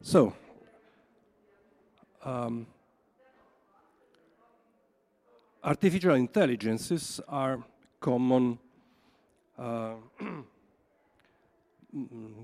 So, 0.00 0.32
um, 2.24 2.66
artificial 5.64 6.14
intelligences 6.14 7.20
are 7.28 7.58
common 7.98 8.58
uh, 9.58 9.94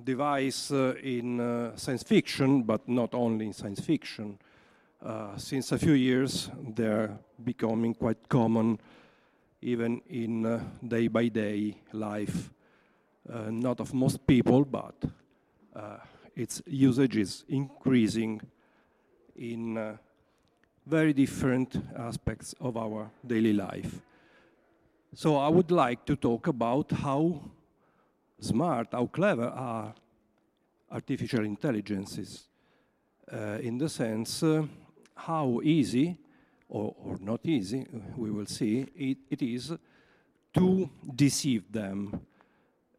device 0.05 0.73
uh, 0.73 0.95
in 1.01 1.41
uh, 1.41 1.77
science 1.77 2.03
fiction, 2.03 2.65
but 2.65 2.89
not 2.89 3.15
only 3.15 3.47
in 3.47 3.53
science 3.53 3.81
fiction. 3.81 4.37
Uh, 5.01 5.37
since 5.37 5.71
a 5.71 5.79
few 5.79 5.93
years, 5.93 6.51
they're 6.75 7.17
becoming 7.45 7.95
quite 7.95 8.29
common 8.29 8.81
even 9.63 10.01
in 10.09 10.45
uh, 10.45 10.61
day-by-day 10.87 11.77
life, 11.93 12.51
uh, 13.33 13.51
not 13.51 13.79
of 13.81 13.95
most 13.95 14.27
people, 14.27 14.65
but 14.65 14.95
its 16.37 16.63
usage 16.67 17.17
is 17.17 17.45
increasing 17.49 18.41
in 19.37 19.79
uh, 19.79 19.97
very 20.87 21.13
different 21.13 21.77
aspects 21.97 22.55
of 22.61 22.77
our 22.77 23.11
daily 23.27 23.53
life. 23.53 24.01
So 25.15 25.37
I 25.37 25.49
would 25.49 25.71
like 25.71 26.05
to 26.07 26.17
talk 26.17 26.49
about 26.49 26.91
how 26.91 27.41
smart, 28.41 28.89
how 28.93 29.07
clever 29.07 29.49
are 29.49 29.95
artificial 30.91 31.45
intelligences 31.45 32.49
uh, 33.33 33.59
in 33.63 33.79
the 33.79 33.89
sense 33.89 34.43
uh, 34.43 34.65
how 35.17 35.61
easy 35.63 36.19
or, 36.69 36.95
or, 36.99 37.17
not 37.21 37.41
easy, 37.45 37.87
we 38.17 38.31
will 38.31 38.47
see, 38.47 38.87
it, 38.97 39.19
it 39.31 39.43
is 39.43 39.73
to 40.53 40.91
deceive 41.15 41.71
them, 41.71 42.21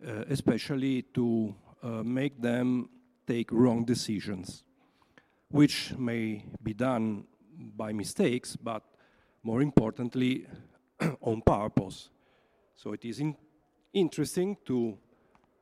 uh, 0.08 0.24
especially 0.30 1.02
to 1.02 1.54
uh, 1.84 2.04
make 2.04 2.40
them 2.42 2.90
take 3.28 3.52
wrong 3.52 3.86
decisions, 3.86 4.64
which 5.50 5.94
may 5.98 6.44
be 6.62 6.74
done 6.74 7.26
by 7.76 7.94
mistakes, 7.94 8.56
but 8.56 8.84
more 9.44 9.62
importantly, 9.62 10.48
on 11.22 11.42
purpose. 11.42 12.10
So 12.76 12.94
it 12.94 13.06
is 13.06 13.20
in 13.20 13.36
interesting 13.94 14.58
to 14.66 14.98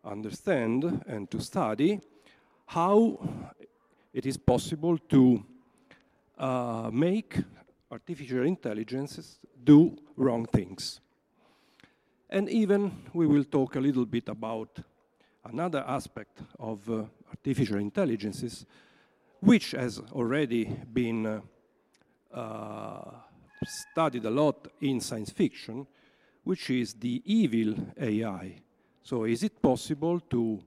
understand 0.03 1.03
and 1.07 1.29
to 1.29 1.39
study 1.39 1.99
how 2.65 3.19
it 4.13 4.25
is 4.25 4.37
possible 4.37 4.97
to 4.97 5.43
uh, 6.37 6.89
make 6.91 7.37
artificial 7.91 8.45
intelligences 8.45 9.39
do 9.63 9.95
wrong 10.17 10.45
things. 10.45 10.99
And 12.29 12.49
even 12.49 12.91
we 13.13 13.27
will 13.27 13.43
talk 13.43 13.75
a 13.75 13.79
little 13.79 14.05
bit 14.05 14.29
about 14.29 14.79
another 15.45 15.83
aspect 15.87 16.39
of 16.59 16.89
uh, 16.89 17.03
artificial 17.29 17.77
intelligences, 17.77 18.65
which 19.39 19.71
has 19.71 19.99
already 20.11 20.65
been 20.65 21.25
uh, 21.25 21.41
uh, 22.33 23.11
studied 23.65 24.25
a 24.25 24.29
lot 24.29 24.67
in 24.81 24.99
science 24.99 25.31
fiction, 25.31 25.85
which 26.43 26.69
is 26.69 26.93
the 26.93 27.21
evil 27.25 27.75
AI. 27.99 28.55
So 29.01 29.25
is 29.25 29.43
it 29.43 29.61
possible 29.61 30.19
to 30.19 30.63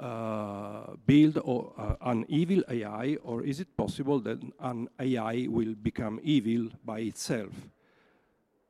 uh, 0.00 0.94
build 1.06 1.38
or, 1.44 1.72
uh, 1.78 1.94
an 2.10 2.24
evil 2.28 2.62
AI, 2.68 3.16
or 3.22 3.44
is 3.44 3.60
it 3.60 3.76
possible 3.76 4.18
that 4.20 4.38
an 4.60 4.88
AI 4.98 5.46
will 5.48 5.74
become 5.74 6.18
evil 6.22 6.70
by 6.84 7.00
itself, 7.00 7.52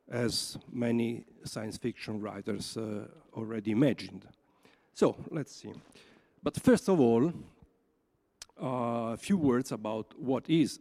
as 0.09 0.57
many 0.71 1.25
science 1.43 1.77
fiction 1.77 2.21
writers 2.21 2.77
uh, 2.77 3.07
already 3.33 3.71
imagined? 3.71 4.27
So 4.93 5.15
let's 5.31 5.55
see. 5.55 5.73
But 6.41 6.59
first 6.61 6.87
of 6.89 6.99
all, 6.99 7.33
a 8.57 9.17
few 9.17 9.37
words 9.37 9.71
about 9.71 10.13
what 10.17 10.49
is, 10.49 10.79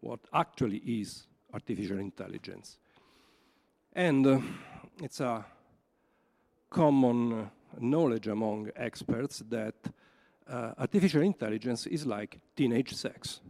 what 0.00 0.20
actually 0.32 0.78
is 0.78 1.26
artificial 1.52 1.98
intelligence. 1.98 2.78
And 3.94 4.26
uh, 4.26 4.40
it's 5.02 5.20
a 5.20 5.44
common 6.68 7.50
knowledge 7.80 8.26
among 8.26 8.70
experts 8.76 9.42
that 9.48 9.74
uh, 10.48 10.72
artificial 10.78 11.22
intelligence 11.22 11.86
is 11.86 12.06
like 12.06 12.38
teenage 12.54 12.94
sex. 12.94 13.40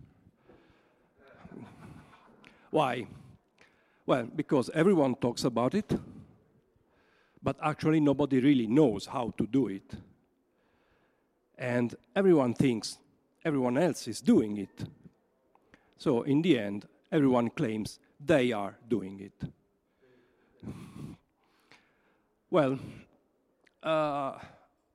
Why? 2.70 3.06
Well, 4.06 4.28
because 4.34 4.70
everyone 4.74 5.14
talks 5.16 5.44
about 5.44 5.74
it, 5.74 5.92
but 7.42 7.56
actually 7.62 8.00
nobody 8.00 8.40
really 8.40 8.66
knows 8.66 9.06
how 9.06 9.32
to 9.38 9.46
do 9.46 9.68
it. 9.68 9.94
And 11.56 11.94
everyone 12.14 12.54
thinks 12.54 12.98
everyone 13.44 13.78
else 13.78 14.08
is 14.08 14.20
doing 14.20 14.58
it. 14.58 14.84
So 15.96 16.22
in 16.22 16.42
the 16.42 16.58
end, 16.58 16.86
everyone 17.10 17.50
claims 17.50 17.98
they 18.24 18.52
are 18.52 18.76
doing 18.88 19.20
it. 19.20 19.50
well, 22.50 22.78
uh, 23.82 24.38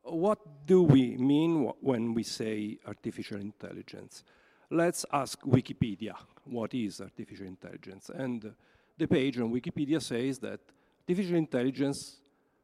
what 0.04 0.66
do 0.66 0.84
we 0.84 1.18
mean 1.18 1.72
when 1.80 2.14
we 2.14 2.24
say 2.24 2.78
artificial 2.86 3.40
intelligence? 3.40 4.24
Let's 4.70 5.06
ask 5.12 5.42
Wikipedia 5.42 6.16
what 6.46 6.74
is 6.74 7.00
artificial 7.02 7.48
intelligence. 7.48 8.10
And 8.14 8.54
the 8.98 9.08
page 9.08 9.40
on 9.40 9.52
Wikipedia 9.52 10.02
says 10.02 10.40
that 10.40 10.60
artificial 11.02 11.36
intelligence, 11.36 12.18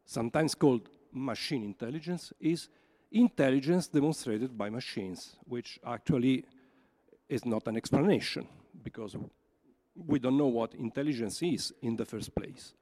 sometimes 0.10 0.56
called 0.56 0.90
machine 1.14 1.64
intelligence, 1.64 2.34
is 2.40 2.68
intelligence 3.12 3.88
demonstrated 3.88 4.58
by 4.58 4.68
machines, 4.68 5.36
which 5.46 5.80
actually 5.86 6.44
is 7.28 7.46
not 7.46 7.68
an 7.68 7.78
explanation 7.78 8.48
because 8.84 9.16
we 9.96 10.18
don't 10.18 10.36
know 10.36 10.48
what 10.48 10.74
intelligence 10.74 11.44
is 11.44 11.72
in 11.84 11.96
the 11.96 12.06
first 12.06 12.34
place. 12.34 12.74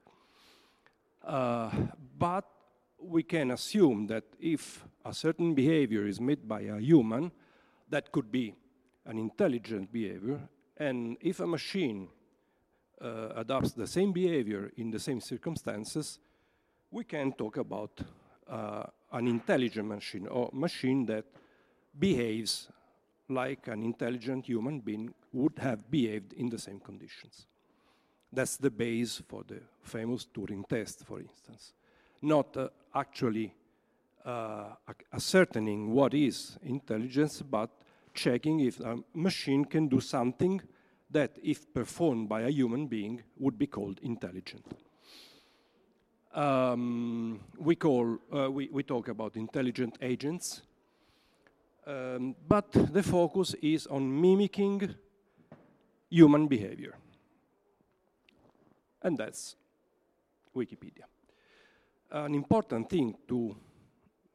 Uh, 1.21 1.69
but 2.17 2.45
we 2.97 3.23
can 3.23 3.51
assume 3.51 4.07
that 4.07 4.23
if 4.39 4.85
a 5.03 5.13
certain 5.13 5.53
behavior 5.53 6.07
is 6.07 6.21
made 6.21 6.47
by 6.47 6.61
a 6.61 6.79
human, 6.79 7.29
that 7.89 8.09
could 8.13 8.31
be 8.31 8.55
an 9.05 9.17
intelligent 9.17 9.91
behavior, 9.91 10.39
and 10.77 11.17
if 11.19 11.41
a 11.41 11.47
machine 11.47 12.07
uh, 13.01 13.29
adopts 13.35 13.73
the 13.73 13.87
same 13.87 14.13
behavior 14.13 14.71
in 14.77 14.91
the 14.91 14.99
same 14.99 15.19
circumstances, 15.19 16.19
we 16.91 17.03
can 17.03 17.31
talk 17.33 17.57
about 17.57 17.99
uh, 18.49 18.83
an 19.11 19.27
intelligent 19.27 19.87
machine 19.87 20.27
or 20.27 20.49
machine 20.53 21.05
that 21.05 21.25
behaves 21.97 22.69
like 23.29 23.67
an 23.67 23.83
intelligent 23.83 24.45
human 24.45 24.79
being 24.79 25.13
would 25.33 25.57
have 25.59 25.89
behaved 25.91 26.33
in 26.33 26.49
the 26.49 26.57
same 26.57 26.79
conditions. 26.79 27.45
That's 28.31 28.57
the 28.57 28.69
base 28.69 29.21
for 29.27 29.43
the 29.43 29.61
famous 29.81 30.25
Turing 30.33 30.67
test, 30.67 31.05
for 31.05 31.19
instance. 31.19 31.73
Not 32.21 32.55
uh, 32.55 32.69
actually 32.93 33.53
uh, 34.25 34.75
ascertaining 35.13 35.91
what 35.91 36.13
is 36.13 36.57
intelligence, 36.63 37.41
but 37.41 37.69
checking 38.13 38.59
if 38.61 38.79
a 38.79 38.97
machine 39.13 39.65
can 39.65 39.87
do 39.87 39.99
something 39.99 40.61
that, 41.09 41.37
if 41.41 41.73
performed 41.73 42.27
by 42.27 42.41
a 42.41 42.49
human 42.49 42.87
being, 42.87 43.23
would 43.37 43.57
be 43.57 43.67
called 43.67 43.99
intelligent. 44.01 44.65
Um, 46.37 47.39
we, 47.57 47.75
call, 47.75 48.19
uh, 48.31 48.51
we, 48.51 48.69
we 48.71 48.83
talk 48.83 49.07
about 49.07 49.35
intelligent 49.37 49.97
agents, 50.03 50.61
um, 51.87 52.35
but 52.47 52.71
the 52.93 53.01
focus 53.01 53.55
is 53.59 53.87
on 53.87 54.21
mimicking 54.21 54.93
human 56.11 56.45
behavior. 56.47 56.95
And 59.01 59.17
that's 59.17 59.55
Wikipedia. 60.55 61.05
An 62.11 62.35
important 62.35 62.87
thing 62.87 63.15
to 63.29 63.55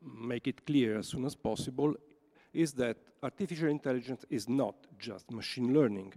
make 0.02 0.48
it 0.48 0.66
clear 0.66 0.98
as 0.98 1.06
soon 1.06 1.24
as 1.24 1.36
possible 1.36 1.94
is 2.52 2.72
that 2.72 2.96
artificial 3.22 3.68
intelligence 3.68 4.24
is 4.28 4.48
not 4.48 4.74
just 4.98 5.30
machine 5.30 5.72
learning. 5.72 6.14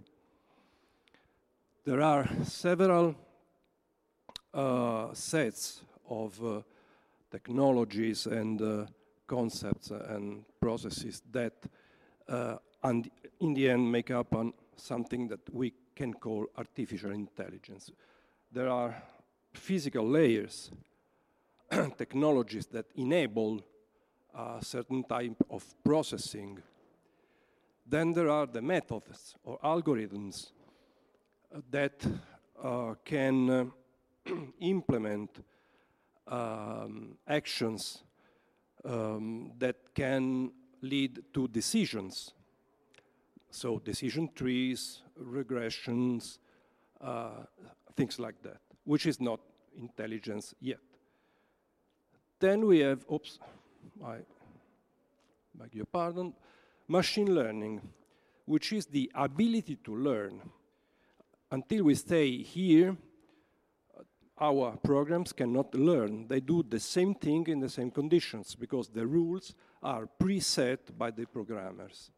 There 1.84 2.00
are 2.00 2.28
several 2.42 3.14
sets 5.12 5.82
of 6.08 6.42
uh, 6.44 6.62
technologies 7.30 8.26
and 8.26 8.62
uh, 8.62 8.86
concepts 9.26 9.90
and 9.90 10.44
processes 10.60 11.22
that 11.32 11.52
uh, 12.28 12.56
and 12.82 13.10
in 13.40 13.54
the 13.54 13.68
end 13.68 13.90
make 13.90 14.10
up 14.10 14.34
on 14.34 14.52
something 14.76 15.28
that 15.28 15.40
we 15.52 15.72
can 15.94 16.12
call 16.14 16.46
artificial 16.56 17.10
intelligence. 17.10 17.90
There 18.52 18.68
are 18.68 19.02
physical 19.52 20.08
layers, 20.08 20.70
technologies 21.98 22.66
that 22.66 22.86
enable 22.94 23.62
a 24.34 24.58
certain 24.62 25.02
type 25.04 25.42
of 25.50 25.64
processing. 25.82 26.62
Then 27.86 28.12
there 28.12 28.28
are 28.28 28.46
the 28.46 28.62
methods 28.62 29.34
or 29.44 29.58
algorithms 29.60 30.52
that 31.70 32.04
uh, 32.62 32.94
can 33.04 33.50
uh, 33.50 33.64
implement 34.60 35.30
um, 36.26 37.16
actions 37.28 38.02
um, 38.84 39.52
that 39.58 39.76
can 39.94 40.52
lead 40.82 41.22
to 41.34 41.48
decisions. 41.48 42.32
So 43.50 43.78
decision 43.78 44.30
trees, 44.34 45.02
regressions, 45.20 46.38
uh, 47.00 47.44
things 47.96 48.18
like 48.18 48.40
that, 48.42 48.60
which 48.84 49.06
is 49.06 49.20
not 49.20 49.40
intelligence 49.78 50.54
yet. 50.60 50.80
Then 52.38 52.66
we 52.66 52.80
have, 52.80 53.04
oops, 53.10 53.38
I 54.04 54.18
beg 55.54 55.74
your 55.74 55.86
pardon, 55.86 56.34
machine 56.86 57.34
learning, 57.34 57.80
which 58.44 58.72
is 58.72 58.86
the 58.86 59.10
ability 59.14 59.76
to 59.84 59.96
learn. 59.96 60.42
Until 61.50 61.84
we 61.84 61.94
stay 61.94 62.42
here, 62.42 62.96
our 64.38 64.76
programs 64.76 65.32
cannot 65.32 65.74
learn. 65.74 66.26
They 66.28 66.40
do 66.40 66.62
the 66.62 66.80
same 66.80 67.14
thing 67.14 67.46
in 67.46 67.60
the 67.60 67.68
same 67.68 67.90
conditions 67.90 68.54
because 68.54 68.88
the 68.88 69.06
rules 69.06 69.54
are 69.82 70.08
preset 70.20 70.78
by 70.96 71.10
the 71.10 71.26
programmers. 71.26 72.10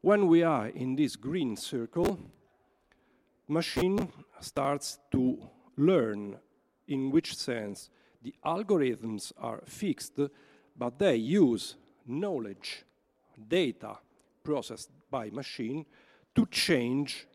When 0.00 0.28
we 0.28 0.42
are 0.42 0.68
in 0.68 0.96
this 0.96 1.16
green 1.16 1.56
circle, 1.56 2.18
machine 3.46 4.08
starts 4.40 4.98
to 5.12 5.38
learn 5.76 6.38
in 6.88 7.10
which 7.10 7.36
sense 7.36 7.90
the 8.22 8.34
algorithms 8.44 9.32
are 9.38 9.62
fixed, 9.66 10.18
but 10.76 10.98
they 10.98 11.16
use 11.16 11.76
knowledge, 12.06 12.84
data 13.48 13.98
processed 14.42 14.90
by 15.10 15.28
machine 15.30 15.84
to 16.34 16.46
change 16.46 17.26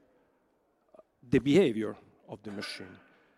the 1.30 1.40
behavior 1.40 1.96
of 2.28 2.42
the 2.44 2.52
machine. 2.52 2.98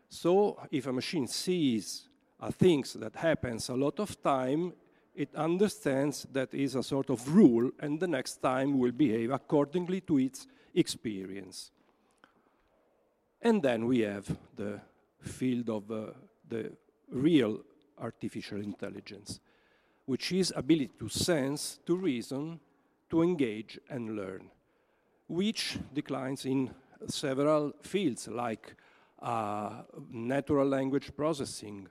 So 0.09 0.59
if 0.71 0.87
a 0.87 0.93
machine 0.93 1.27
sees 1.27 2.07
a 2.39 2.51
things 2.51 2.93
that 2.93 3.15
happens 3.15 3.69
a 3.69 3.75
lot 3.75 3.99
of 3.99 4.21
time, 4.21 4.73
it 5.15 5.33
understands 5.35 6.27
that 6.31 6.53
is 6.53 6.75
a 6.75 6.83
sort 6.83 7.09
of 7.09 7.35
rule 7.35 7.71
and 7.79 7.99
the 7.99 8.07
next 8.07 8.41
time 8.41 8.77
will 8.77 8.91
behave 8.91 9.31
accordingly 9.31 10.01
to 10.01 10.19
its 10.19 10.47
experience. 10.75 11.71
And 13.41 13.61
then 13.61 13.85
we 13.85 13.99
have 13.99 14.37
the 14.55 14.79
field 15.21 15.69
of 15.69 15.91
uh, 15.91 16.11
the 16.47 16.71
real 17.09 17.61
artificial 17.99 18.61
intelligence, 18.61 19.39
which 20.05 20.31
is 20.31 20.53
ability 20.55 20.93
to 20.99 21.09
sense, 21.09 21.79
to 21.85 21.95
reason, 21.95 22.59
to 23.09 23.23
engage 23.23 23.79
and 23.89 24.15
learn, 24.15 24.51
which 25.27 25.77
declines 25.93 26.45
in 26.45 26.69
several 27.07 27.73
fields 27.81 28.27
like 28.27 28.75
uh, 29.21 29.81
natural 30.11 30.67
language 30.67 31.15
processing 31.15 31.87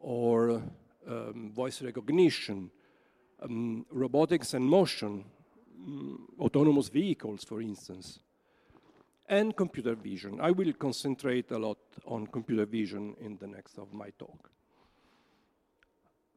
or 0.00 0.62
um, 1.06 1.52
voice 1.54 1.82
recognition, 1.82 2.70
um, 3.42 3.86
robotics 3.90 4.54
and 4.54 4.64
motion, 4.64 5.24
um, 5.78 6.28
autonomous 6.38 6.88
vehicles, 6.88 7.44
for 7.44 7.60
instance, 7.60 8.20
and 9.28 9.56
computer 9.56 9.94
vision. 9.94 10.40
I 10.40 10.50
will 10.50 10.72
concentrate 10.72 11.50
a 11.50 11.58
lot 11.58 11.78
on 12.04 12.26
computer 12.26 12.66
vision 12.66 13.14
in 13.20 13.36
the 13.38 13.46
next 13.46 13.78
of 13.78 13.92
my 13.92 14.10
talk. 14.18 14.50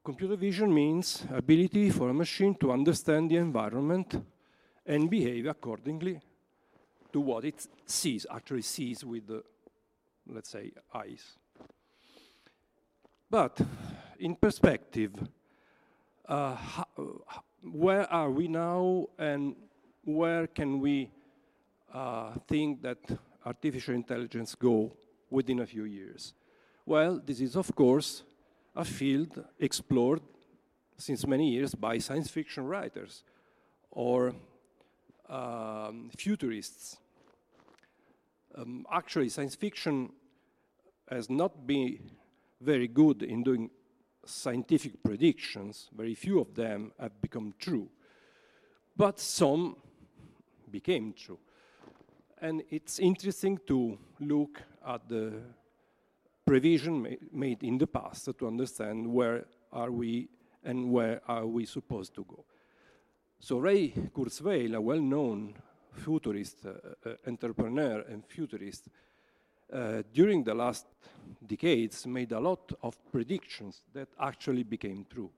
Computer 0.03 0.35
vision 0.35 0.73
means 0.73 1.25
ability 1.33 1.89
for 1.89 2.09
a 2.09 2.13
machine 2.13 2.55
to 2.55 2.71
understand 2.71 3.31
the 3.31 3.37
environment 3.37 4.21
and 4.85 5.09
behave 5.09 5.45
accordingly 5.47 6.19
to 7.13 7.21
what 7.21 7.45
it 7.45 7.67
sees, 7.85 8.25
actually 8.29 8.63
sees 8.63 9.05
with 9.05 9.27
the, 9.27 9.43
let's 10.27 10.49
say, 10.49 10.71
eyes. 10.93 11.37
But 13.29 13.59
in 14.19 14.35
perspective, 14.35 15.11
uh, 16.27 16.55
how, 16.55 16.87
where 17.63 18.11
are 18.11 18.31
we 18.31 18.47
now 18.47 19.07
and 19.17 19.55
where 20.03 20.47
can 20.47 20.79
we 20.79 21.09
uh, 21.93 22.33
think 22.47 22.81
that 22.81 22.99
artificial 23.45 23.95
intelligence 23.95 24.55
go 24.55 24.91
within 25.29 25.59
a 25.59 25.65
few 25.65 25.85
years? 25.85 26.33
Well, 26.85 27.21
this 27.25 27.39
is 27.39 27.55
of 27.55 27.73
course 27.75 28.23
a 28.75 28.85
field 28.85 29.43
explored 29.59 30.21
since 30.97 31.25
many 31.25 31.49
years 31.49 31.75
by 31.75 31.97
science 31.97 32.29
fiction 32.29 32.65
writers 32.65 33.23
or 33.91 34.33
um, 35.29 36.09
futurists. 36.17 36.97
Um, 38.55 38.86
actually, 38.91 39.29
science 39.29 39.55
fiction 39.55 40.12
has 41.10 41.29
not 41.29 41.65
been 41.65 42.12
very 42.62 42.88
good 42.88 43.24
in 43.24 43.43
doing 43.43 43.69
scientific 44.25 45.03
predictions. 45.03 45.89
Very 45.95 46.15
few 46.15 46.39
of 46.39 46.53
them 46.53 46.91
have 47.00 47.19
become 47.22 47.53
true. 47.60 47.89
But 48.95 49.19
some 49.19 49.75
became 50.69 51.13
true. 51.13 51.39
And 52.41 52.63
it's 52.69 53.00
interesting 53.00 53.60
to 53.67 53.98
look 54.19 54.62
at 54.86 55.07
the 55.07 55.33
prevision 56.45 57.01
ma 57.01 57.10
made 57.31 57.63
in 57.63 57.77
the 57.77 57.88
past 57.88 58.29
to 58.38 58.48
understand 58.48 59.07
where 59.07 59.45
are 59.72 59.91
we 59.91 60.29
and 60.63 60.91
where 60.91 61.22
are 61.27 61.48
we 61.48 61.65
supposed 61.65 62.13
to 62.15 62.24
go. 62.24 62.45
So 63.39 63.57
Ray 63.60 63.89
Kurzweil, 64.15 64.75
a 64.75 64.81
well-known 64.81 65.55
futurist, 65.93 66.65
uh, 66.65 67.09
uh, 67.09 67.15
entrepreneur 67.27 68.01
and 68.09 68.25
futurist, 68.25 68.88
uh, 69.71 70.03
during 70.13 70.43
the 70.43 70.53
last 70.53 70.85
decades 71.45 72.05
made 72.05 72.31
a 72.31 72.39
lot 72.39 72.71
of 72.83 72.97
predictions 73.12 73.83
that 73.93 74.09
actually 74.19 74.63
became 74.63 75.05
true. 75.09 75.31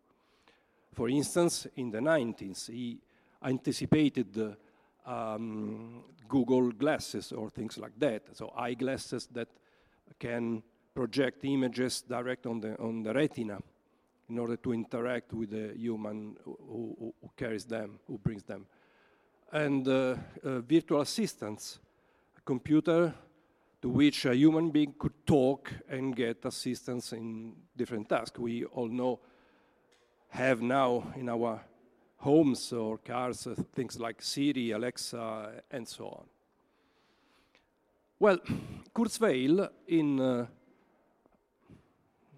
For 0.93 1.09
instance, 1.09 1.67
in 1.75 1.91
the 1.91 1.99
90s, 1.99 2.71
he 2.71 2.99
anticipated 3.43 4.55
um, 5.05 6.03
Google 6.27 6.71
glasses 6.71 7.31
or 7.31 7.49
things 7.49 7.77
like 7.77 7.97
that, 7.99 8.35
so 8.35 8.51
eyeglasses 8.57 9.27
that 9.33 9.49
can 10.19 10.63
project 10.93 11.43
images 11.43 12.01
direct 12.01 12.45
on 12.45 12.59
the, 12.61 12.79
on 12.79 13.03
the 13.03 13.13
retina 13.13 13.59
in 14.29 14.39
order 14.39 14.55
to 14.55 14.73
interact 14.73 15.33
with 15.33 15.51
the 15.51 15.77
human 15.77 16.35
who, 16.43 16.57
who, 16.67 17.13
who 17.21 17.29
carries 17.37 17.65
them, 17.65 17.99
who 18.07 18.17
brings 18.17 18.43
them. 18.43 18.65
And 19.55 19.87
uh, 19.87 20.17
uh, 20.43 20.59
virtual 20.59 20.99
assistants, 20.99 21.79
a 22.37 22.41
computer 22.41 23.13
to 23.81 23.87
which 23.87 24.25
a 24.25 24.35
human 24.35 24.69
being 24.69 24.93
could 24.99 25.25
talk 25.25 25.71
and 25.87 26.13
get 26.13 26.43
assistance 26.43 27.13
in 27.13 27.53
different 27.77 28.09
tasks. 28.09 28.37
We 28.37 28.65
all 28.65 28.89
know, 28.89 29.21
have 30.27 30.61
now 30.61 31.13
in 31.15 31.29
our 31.29 31.61
homes 32.17 32.73
or 32.73 32.97
cars 32.97 33.47
uh, 33.47 33.55
things 33.73 33.97
like 33.97 34.21
Siri, 34.21 34.71
Alexa, 34.71 35.63
and 35.71 35.87
so 35.87 36.07
on. 36.07 36.25
Well, 38.19 38.39
Kurzweil 38.93 39.69
in 39.87 40.19
uh, 40.19 40.47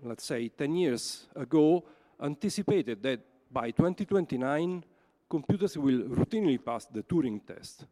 let's 0.03 0.23
say 0.23 0.49
10 0.49 0.75
years 0.75 1.25
ago, 1.35 1.83
anticipated 2.21 3.01
that 3.01 3.21
by 3.51 3.71
2029, 3.71 4.83
computers 5.29 5.77
will 5.77 6.03
routinely 6.03 6.63
pass 6.63 6.85
the 6.85 7.03
Turing 7.03 7.45
test. 7.45 7.85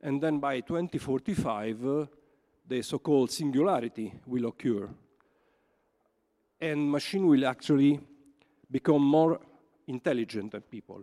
And 0.00 0.22
then 0.22 0.38
by 0.38 0.60
2045, 0.60 1.86
uh, 1.86 2.06
the 2.66 2.82
so-called 2.82 3.30
singularity 3.30 4.14
will 4.26 4.46
occur. 4.46 4.88
And 6.60 6.90
machine 6.90 7.26
will 7.26 7.46
actually 7.46 8.00
become 8.70 9.02
more 9.02 9.40
intelligent 9.86 10.52
than 10.52 10.60
people, 10.62 11.02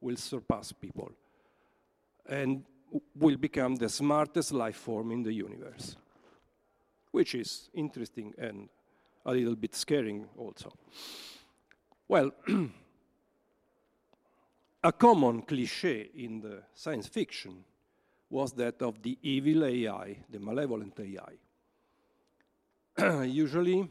will 0.00 0.16
surpass 0.16 0.72
people, 0.72 1.12
and 2.26 2.64
will 3.14 3.36
become 3.36 3.76
the 3.76 3.88
smartest 3.88 4.52
life 4.52 4.76
form 4.76 5.12
in 5.12 5.22
the 5.22 5.32
universe, 5.32 5.96
which 7.10 7.34
is 7.34 7.68
interesting 7.74 8.32
and 8.38 8.68
a 9.26 9.32
little 9.32 9.56
bit 9.56 9.74
scaring 9.74 10.26
also. 10.36 10.72
Well, 12.08 12.32
a 14.84 14.92
common 14.92 15.42
cliche 15.42 16.10
in 16.16 16.40
the 16.40 16.62
science 16.74 17.06
fiction 17.06 17.64
was 18.28 18.52
that 18.52 18.82
of 18.82 19.00
the 19.02 19.16
evil 19.22 19.64
AI, 19.64 20.16
the 20.28 20.40
malevolent 20.40 20.98
AI. 20.98 21.38
Usually 23.24 23.88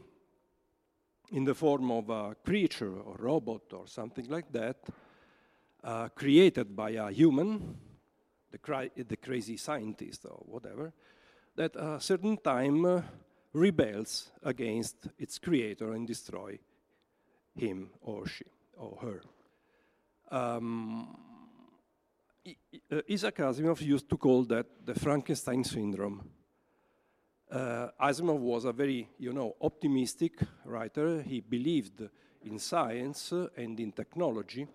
in 1.30 1.44
the 1.44 1.54
form 1.54 1.90
of 1.90 2.10
a 2.10 2.34
creature 2.44 2.94
or 3.00 3.16
robot 3.18 3.72
or 3.72 3.86
something 3.86 4.28
like 4.28 4.52
that, 4.52 4.76
uh, 5.82 6.08
created 6.08 6.76
by 6.76 6.90
a 6.90 7.10
human, 7.10 7.76
the, 8.50 8.58
the, 9.08 9.16
crazy 9.16 9.56
scientist 9.56 10.26
or 10.26 10.42
whatever, 10.44 10.92
that 11.56 11.74
at 11.74 11.82
a 11.82 12.00
certain 12.00 12.36
time 12.36 12.84
uh, 12.84 13.00
rebels 13.54 14.30
against 14.42 15.08
its 15.18 15.38
creator 15.38 15.92
and 15.92 16.06
destroy 16.06 16.58
him 17.54 17.88
or 18.02 18.26
she 18.26 18.44
or 18.76 18.98
her. 19.00 19.22
Um, 20.32 21.14
uh, 22.90 23.02
Isaac 23.10 23.36
Asimov 23.36 23.82
used 23.82 24.08
to 24.08 24.16
call 24.16 24.44
that 24.44 24.66
the 24.82 24.94
Frankenstein 24.94 25.62
syndrome. 25.62 26.22
Uh, 27.50 27.88
Asimov 28.00 28.38
was 28.38 28.64
a 28.64 28.72
very, 28.72 29.10
you 29.18 29.34
know, 29.34 29.54
optimistic 29.60 30.32
writer. 30.64 31.20
He 31.20 31.40
believed 31.40 32.08
in 32.46 32.58
science 32.58 33.30
and 33.58 33.78
in 33.78 33.92
technology. 33.92 34.66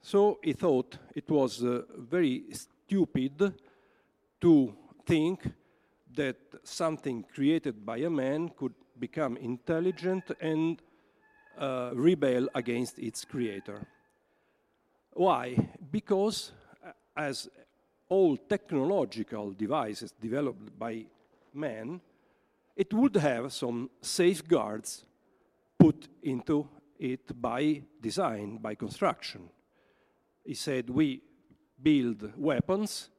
So 0.00 0.38
he 0.42 0.54
thought 0.54 0.96
it 1.14 1.28
was 1.28 1.62
uh, 1.62 1.82
very 1.98 2.44
stupid 2.52 3.52
to 4.40 4.74
think 5.04 5.46
that 6.14 6.38
something 6.64 7.26
created 7.34 7.84
by 7.84 7.98
a 7.98 8.08
man 8.08 8.48
could 8.56 8.74
become 8.98 9.36
intelligent 9.36 10.30
and 10.40 10.80
uh, 11.58 11.90
rebel 11.92 12.48
against 12.54 12.98
its 12.98 13.26
creator. 13.26 13.86
Why? 15.12 15.56
Because 15.90 16.52
uh, 16.84 16.92
as 17.16 17.48
all 18.08 18.36
technological 18.36 19.52
devices 19.52 20.12
developed 20.20 20.78
by 20.78 21.04
man, 21.54 22.00
it 22.76 22.92
would 22.92 23.16
have 23.16 23.52
some 23.52 23.90
safeguards 24.00 25.04
put 25.78 26.08
into 26.22 26.68
it 26.98 27.40
by 27.40 27.82
design, 28.00 28.58
by 28.58 28.74
construction. 28.74 29.48
He 30.44 30.54
said 30.54 30.90
we 30.90 31.22
build 31.82 32.32
weapons 32.36 33.10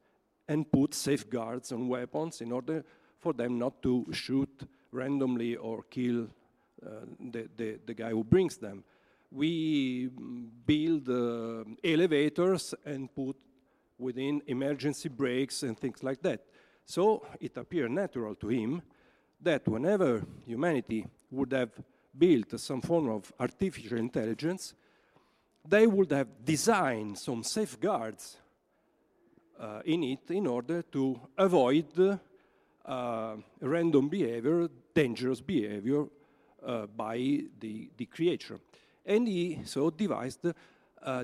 and 0.48 0.72
put 0.72 0.94
safeguards 0.94 1.72
on 1.72 1.88
weapons 1.88 2.42
in 2.42 2.52
order 2.52 2.84
for 3.20 3.34
them 3.34 3.58
not 3.58 3.82
to 3.84 4.06
shoot 4.12 4.68
randomly 4.92 5.56
or 5.56 5.84
kill 5.84 6.28
uh, 6.86 6.90
the, 7.32 7.48
the, 7.56 7.80
the, 7.86 7.94
guy 7.94 8.10
who 8.10 8.24
brings 8.24 8.58
them. 8.58 8.84
We 9.32 10.10
build 10.66 11.10
uh, 11.10 11.64
elevators 11.84 12.76
and 12.86 13.14
put 13.14 13.38
within 13.98 14.42
emergency 14.48 15.10
brakes 15.10 15.64
and 15.64 15.80
things 15.80 16.04
like 16.04 16.22
that. 16.22 16.42
So 16.86 17.26
it 17.40 17.56
appeared 17.56 17.92
natural 17.92 18.36
to 18.36 18.48
him 18.50 18.82
that 19.42 19.68
whenever 19.68 20.24
humanity 20.46 21.08
would 21.30 21.54
have 21.54 21.72
built 22.18 22.60
some 22.60 22.82
form 22.82 23.10
of 23.10 23.32
artificial 23.40 23.98
intelligence, 23.98 24.74
they 25.66 25.88
would 25.88 26.12
have 26.12 26.28
designed 26.44 27.18
some 27.18 27.44
safeguards 27.44 28.38
uh, 29.60 29.82
in 29.86 30.04
it 30.04 30.30
in 30.32 30.48
order 30.48 30.82
to 30.82 31.20
avoid 31.38 32.20
uh, 32.86 33.36
random 33.62 34.10
behavior, 34.10 34.68
dangerous 34.94 35.40
behavior 35.40 36.06
uh, 36.66 36.88
by 36.88 37.44
the, 37.60 37.90
the 37.96 38.06
creature. 38.06 38.60
And 39.06 39.28
he 39.28 39.60
so 39.66 39.90
devised, 39.90 40.46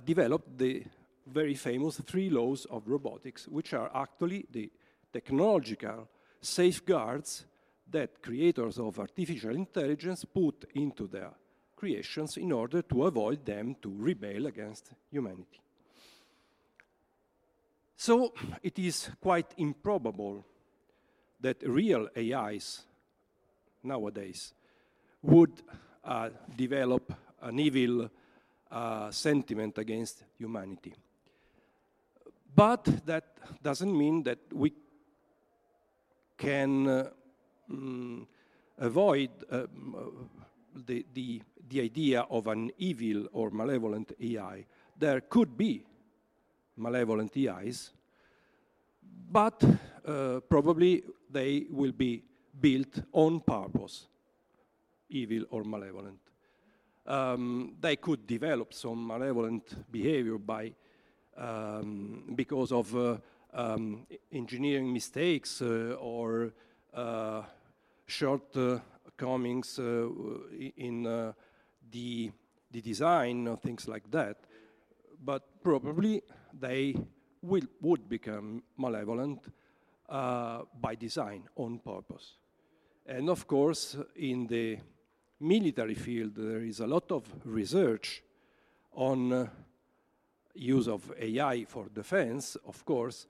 developed 0.06 0.58
the 0.58 0.84
very 1.28 1.56
famous 1.56 2.00
three 2.00 2.30
laws 2.30 2.66
of 2.66 2.88
robotics, 2.88 3.48
which 3.48 3.74
are 3.74 3.92
actually 3.94 4.46
the 4.52 4.72
technological 5.12 6.08
safeguards 6.42 7.46
that 7.90 8.22
creators 8.22 8.80
of 8.80 9.00
artificial 9.00 9.56
intelligence 9.56 10.26
put 10.26 10.66
into 10.76 11.08
their 11.08 11.32
creations 11.76 12.38
in 12.38 12.52
order 12.52 12.82
to 12.82 13.06
avoid 13.06 13.46
them 13.46 13.76
to 13.82 13.90
rebel 13.90 14.48
against 14.48 14.92
humanity. 15.12 15.62
So 17.96 18.34
it 18.62 18.78
is 18.80 19.10
quite 19.22 19.54
improbable 19.58 20.46
that 21.40 21.64
real 21.64 22.08
AIs 22.16 22.84
nowadays 23.84 24.54
would 25.22 25.54
uh, 26.04 26.30
develop 26.56 27.14
an 27.42 27.60
evil 27.60 28.10
uh, 28.72 29.12
sentiment 29.12 29.78
against 29.78 30.24
humanity. 30.38 30.94
But 32.56 33.06
that 33.06 33.38
doesn't 33.62 33.96
mean 33.96 34.24
that 34.24 34.40
we 34.52 34.74
can 36.38 36.88
uh, 36.88 37.10
mm, 37.72 38.26
avoid 38.78 39.30
uh, 39.52 39.68
the, 40.86 41.06
the, 41.14 41.42
the 41.70 41.82
idea 41.82 42.22
of 42.30 42.48
an 42.48 42.72
evil 42.78 43.28
or 43.32 43.50
malevolent 43.52 44.14
AI. 44.20 44.66
There 44.98 45.22
could 45.22 45.58
be 45.58 45.84
malevolent 46.76 47.36
AIs, 47.38 47.92
but 49.32 49.64
uh, 50.06 50.40
probably 50.50 51.04
they 51.30 51.66
will 51.70 51.92
be 51.92 52.24
built 52.60 53.02
on 53.12 53.40
purpose, 53.42 54.08
evil 55.10 55.46
or 55.50 55.64
malevolent. 55.64 56.20
Um, 57.08 57.76
they 57.80 57.96
could 57.96 58.28
develop 58.28 58.74
some 58.74 59.08
malevolent 59.08 59.92
behavior 59.92 60.38
by 60.38 60.74
um, 61.38 62.34
because 62.36 62.72
of 62.72 62.94
uh, 62.96 63.18
um, 63.54 64.06
engineering 64.32 64.92
mistakes 64.92 65.62
uh, 65.62 65.96
or 66.00 66.52
uh, 66.94 67.44
shortcomings 68.06 69.80
uh, 69.80 70.10
in 70.76 71.08
uh, 71.08 71.32
the 71.90 72.32
the 72.72 72.82
design 72.82 73.48
or 73.48 73.58
things 73.58 73.88
like 73.88 74.10
that. 74.12 74.38
But 75.24 75.64
probably 75.64 76.22
they 76.54 76.96
will, 77.42 77.68
would 77.82 78.10
become 78.10 78.64
malevolent 78.78 79.40
uh, 80.10 80.62
by 80.80 80.96
design, 80.96 81.44
on 81.56 81.80
purpose. 81.80 82.34
And 83.06 83.30
of 83.30 83.48
course, 83.48 83.98
in 84.16 84.48
the 84.48 84.80
military 85.40 85.94
field, 85.94 86.36
there 86.36 86.64
is 86.64 86.80
a 86.80 86.88
lot 86.88 87.12
of 87.12 87.24
research 87.46 88.24
on 88.94 89.32
uh, 89.32 89.48
use 90.56 90.88
of 90.88 91.12
AI 91.20 91.66
for 91.66 91.88
defense, 91.94 92.58
of 92.66 92.84
course, 92.84 93.28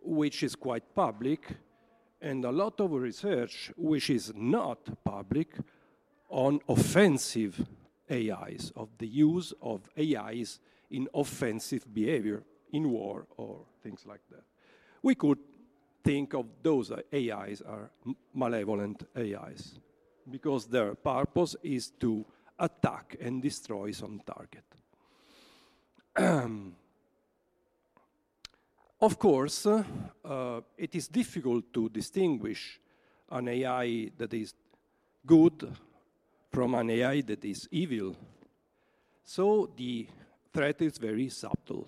which 0.00 0.42
is 0.42 0.54
quite 0.54 0.94
public, 0.94 1.46
and 2.20 2.44
a 2.44 2.52
lot 2.52 2.80
of 2.80 2.92
research 2.92 3.72
which 3.76 4.10
is 4.10 4.32
not 4.34 4.78
public 5.04 5.54
on 6.28 6.60
offensive 6.68 7.66
AIs, 8.10 8.72
of 8.76 8.88
the 8.98 9.06
use 9.06 9.54
of 9.62 9.88
AIs 9.98 10.60
in 10.90 11.08
offensive 11.14 11.92
behavior 11.92 12.42
in 12.72 12.90
war 12.90 13.26
or 13.36 13.60
things 13.82 14.04
like 14.06 14.20
that. 14.30 14.42
We 15.02 15.14
could 15.14 15.38
think 16.04 16.34
of 16.34 16.46
those 16.62 16.92
AIs 17.12 17.62
are 17.62 17.90
malevolent 18.34 19.04
AIs 19.16 19.78
because 20.30 20.66
their 20.66 20.94
purpose 20.94 21.56
is 21.62 21.90
to 22.00 22.24
attack 22.58 23.16
and 23.20 23.42
destroy 23.42 23.92
some 23.92 24.20
target. 24.26 24.64
of 29.00 29.18
course, 29.18 29.66
uh, 29.66 30.60
it 30.76 30.94
is 30.94 31.08
difficult 31.08 31.72
to 31.72 31.88
distinguish 31.88 32.80
an 33.30 33.48
AI 33.48 34.10
that 34.16 34.34
is 34.34 34.54
good 35.24 35.76
from 36.50 36.74
an 36.74 36.90
AI 36.90 37.20
that 37.22 37.44
is 37.44 37.68
evil. 37.70 38.16
So 39.24 39.70
the 39.76 40.08
threat 40.52 40.82
is 40.82 40.98
very 40.98 41.28
subtle. 41.28 41.86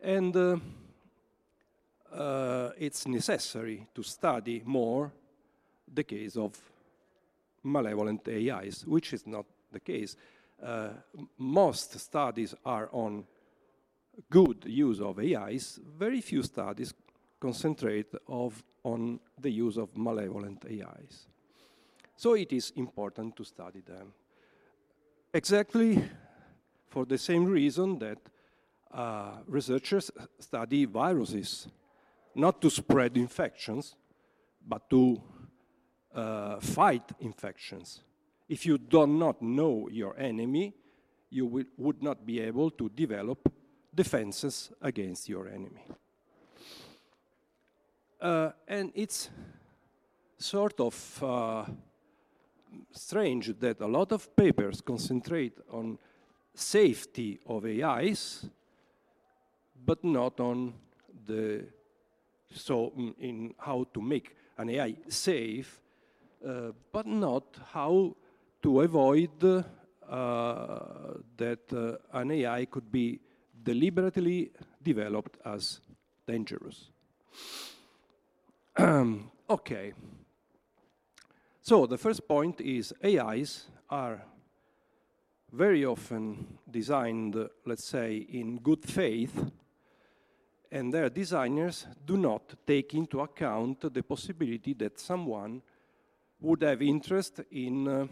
And 0.00 0.36
uh, 0.36 0.56
uh, 2.12 2.70
it's 2.76 3.06
necessary 3.06 3.86
to 3.94 4.02
study 4.02 4.62
more 4.64 5.12
the 5.94 6.02
case 6.02 6.36
of 6.36 6.58
malevolent 7.62 8.26
AIs, 8.28 8.84
which 8.86 9.12
is 9.12 9.26
not 9.26 9.46
the 9.70 9.80
case. 9.80 10.16
Uh, 10.62 10.90
most 11.38 11.98
studies 11.98 12.54
are 12.64 12.88
on 12.92 13.24
good 14.30 14.64
use 14.66 15.00
of 15.00 15.18
AIs. 15.18 15.80
Very 15.98 16.20
few 16.20 16.42
studies 16.42 16.94
concentrate 17.40 18.12
of, 18.28 18.62
on 18.84 19.18
the 19.40 19.50
use 19.50 19.76
of 19.76 19.96
malevolent 19.96 20.64
AIs. 20.64 21.26
So 22.16 22.34
it 22.34 22.52
is 22.52 22.72
important 22.76 23.36
to 23.36 23.44
study 23.44 23.80
them. 23.80 24.12
Exactly 25.34 26.02
for 26.88 27.04
the 27.06 27.18
same 27.18 27.46
reason 27.46 27.98
that 27.98 28.18
uh, 28.92 29.38
researchers 29.46 30.10
study 30.38 30.84
viruses, 30.84 31.66
not 32.34 32.60
to 32.60 32.70
spread 32.70 33.16
infections, 33.16 33.96
but 34.68 34.88
to 34.90 35.20
uh, 36.14 36.60
fight 36.60 37.12
infections. 37.20 38.02
If 38.48 38.66
you 38.66 38.78
do 38.78 39.06
not 39.06 39.40
know 39.40 39.88
your 39.90 40.18
enemy, 40.18 40.74
you 41.30 41.46
will, 41.46 41.64
would 41.78 42.02
not 42.02 42.26
be 42.26 42.40
able 42.40 42.70
to 42.70 42.88
develop 42.90 43.50
defenses 43.94 44.70
against 44.80 45.28
your 45.28 45.48
enemy. 45.48 45.84
Uh, 48.20 48.50
and 48.68 48.92
it's 48.94 49.30
sort 50.38 50.78
of 50.80 51.22
uh, 51.22 51.64
strange 52.92 53.58
that 53.58 53.80
a 53.80 53.86
lot 53.86 54.12
of 54.12 54.34
papers 54.36 54.80
concentrate 54.80 55.58
on 55.70 55.98
safety 56.54 57.40
of 57.46 57.64
AIs, 57.64 58.46
but 59.84 60.04
not 60.04 60.38
on 60.40 60.74
the 61.26 61.64
so 62.54 62.92
mm, 62.96 63.14
in 63.18 63.54
how 63.58 63.86
to 63.92 64.00
make 64.00 64.36
an 64.58 64.70
AI 64.70 64.96
safe, 65.08 65.80
but 66.92 67.06
not 67.06 67.44
how 67.72 68.16
to 68.62 68.80
avoid 68.80 69.64
uh, 70.12 70.80
that 71.36 71.72
uh, 71.72 72.18
an 72.18 72.30
AI 72.30 72.64
could 72.66 72.90
be 72.90 73.20
deliberately 73.62 74.50
developed 74.82 75.38
as 75.44 75.80
dangerous. 76.26 76.90
okay. 79.50 79.92
So 81.62 81.86
the 81.86 81.98
first 81.98 82.26
point 82.26 82.60
is 82.60 82.92
AIs 83.04 83.66
are 83.88 84.22
very 85.52 85.84
often 85.84 86.58
designed, 86.70 87.36
let's 87.64 87.84
say, 87.84 88.16
in 88.16 88.58
good 88.58 88.84
faith, 88.84 89.50
and 90.70 90.92
their 90.92 91.10
designers 91.10 91.86
do 92.04 92.16
not 92.16 92.54
take 92.66 92.94
into 92.94 93.20
account 93.20 93.92
the 93.92 94.02
possibility 94.02 94.72
that 94.74 94.98
someone 94.98 95.62
would 96.42 96.62
have 96.62 96.82
interest 96.82 97.40
in 97.52 97.86
uh, 97.86 98.06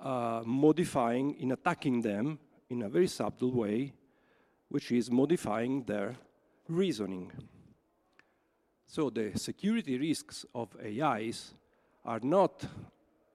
uh, 0.00 0.42
modifying, 0.46 1.34
in 1.40 1.52
attacking 1.52 2.00
them 2.00 2.38
in 2.70 2.82
a 2.82 2.88
very 2.88 3.08
subtle 3.08 3.50
way, 3.50 3.92
which 4.68 4.92
is 4.92 5.10
modifying 5.10 5.82
their 5.82 6.16
reasoning. 6.68 7.32
So 8.86 9.10
the 9.10 9.32
security 9.36 9.98
risks 9.98 10.46
of 10.54 10.68
AIs 10.80 11.54
are 12.04 12.20
not 12.22 12.64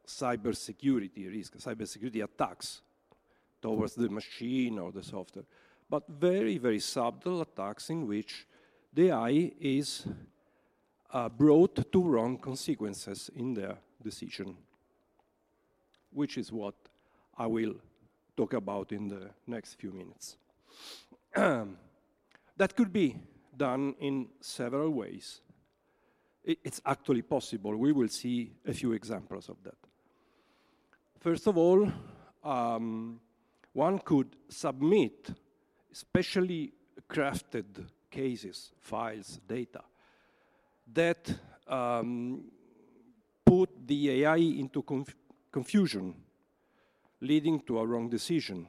cybersecurity 0.07 1.29
risks, 1.29 1.65
cybersecurity 1.65 2.23
attacks 2.23 2.81
towards 3.61 3.95
the 3.95 4.09
machine 4.09 4.79
or 4.79 4.91
the 4.91 5.03
software, 5.03 5.45
but 5.89 6.07
very, 6.07 6.57
very 6.57 6.79
subtle 6.79 7.41
attacks 7.41 7.89
in 7.89 8.07
which 8.07 8.47
the 8.93 9.09
AI 9.09 9.51
is 9.59 10.07
uh, 11.13 11.29
brought 11.29 11.91
to 11.91 12.03
wrong 12.03 12.37
consequences 12.37 13.29
in 13.35 13.53
their 13.53 13.77
decision, 14.03 14.57
which 16.11 16.37
is 16.37 16.51
what 16.51 16.73
I 17.37 17.45
will 17.45 17.75
talk 18.35 18.53
about 18.53 18.91
in 18.91 19.07
the 19.07 19.29
next 19.45 19.75
few 19.75 19.91
minutes. 19.91 20.37
that 21.35 22.75
could 22.75 22.91
be 22.91 23.15
done 23.55 23.95
in 23.99 24.27
several 24.41 24.89
ways. 24.89 25.41
It's 26.43 26.81
actually 26.85 27.21
possible. 27.21 27.77
We 27.77 27.93
will 27.93 28.09
see 28.09 28.51
a 28.67 28.73
few 28.73 28.91
examples 28.91 29.47
of 29.47 29.55
that. 29.63 29.77
First 31.19 31.47
of 31.47 31.57
all, 31.57 31.89
um, 32.43 33.21
one 33.71 33.99
could 33.99 34.35
submit 34.49 35.29
specially 35.93 36.73
crafted 37.07 37.85
cases, 38.11 38.73
files, 38.81 39.39
data 39.47 39.83
that 40.93 41.33
um, 41.67 42.45
put 43.45 43.69
the 43.87 44.23
AI 44.23 44.37
into 44.37 44.81
conf 44.81 45.15
confusion, 45.51 46.15
leading 47.21 47.61
to 47.61 47.79
a 47.79 47.85
wrong 47.85 48.09
decision. 48.09 48.67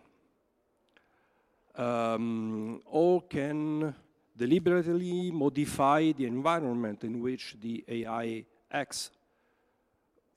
um, 1.77 2.81
or 2.87 3.23
can 3.23 3.95
deliberately 4.37 5.31
modify 5.31 6.13
the 6.13 6.27
environment 6.27 7.05
in 7.05 7.21
which 7.21 7.57
the 7.61 7.85
AI 7.89 8.45
acts 8.71 9.11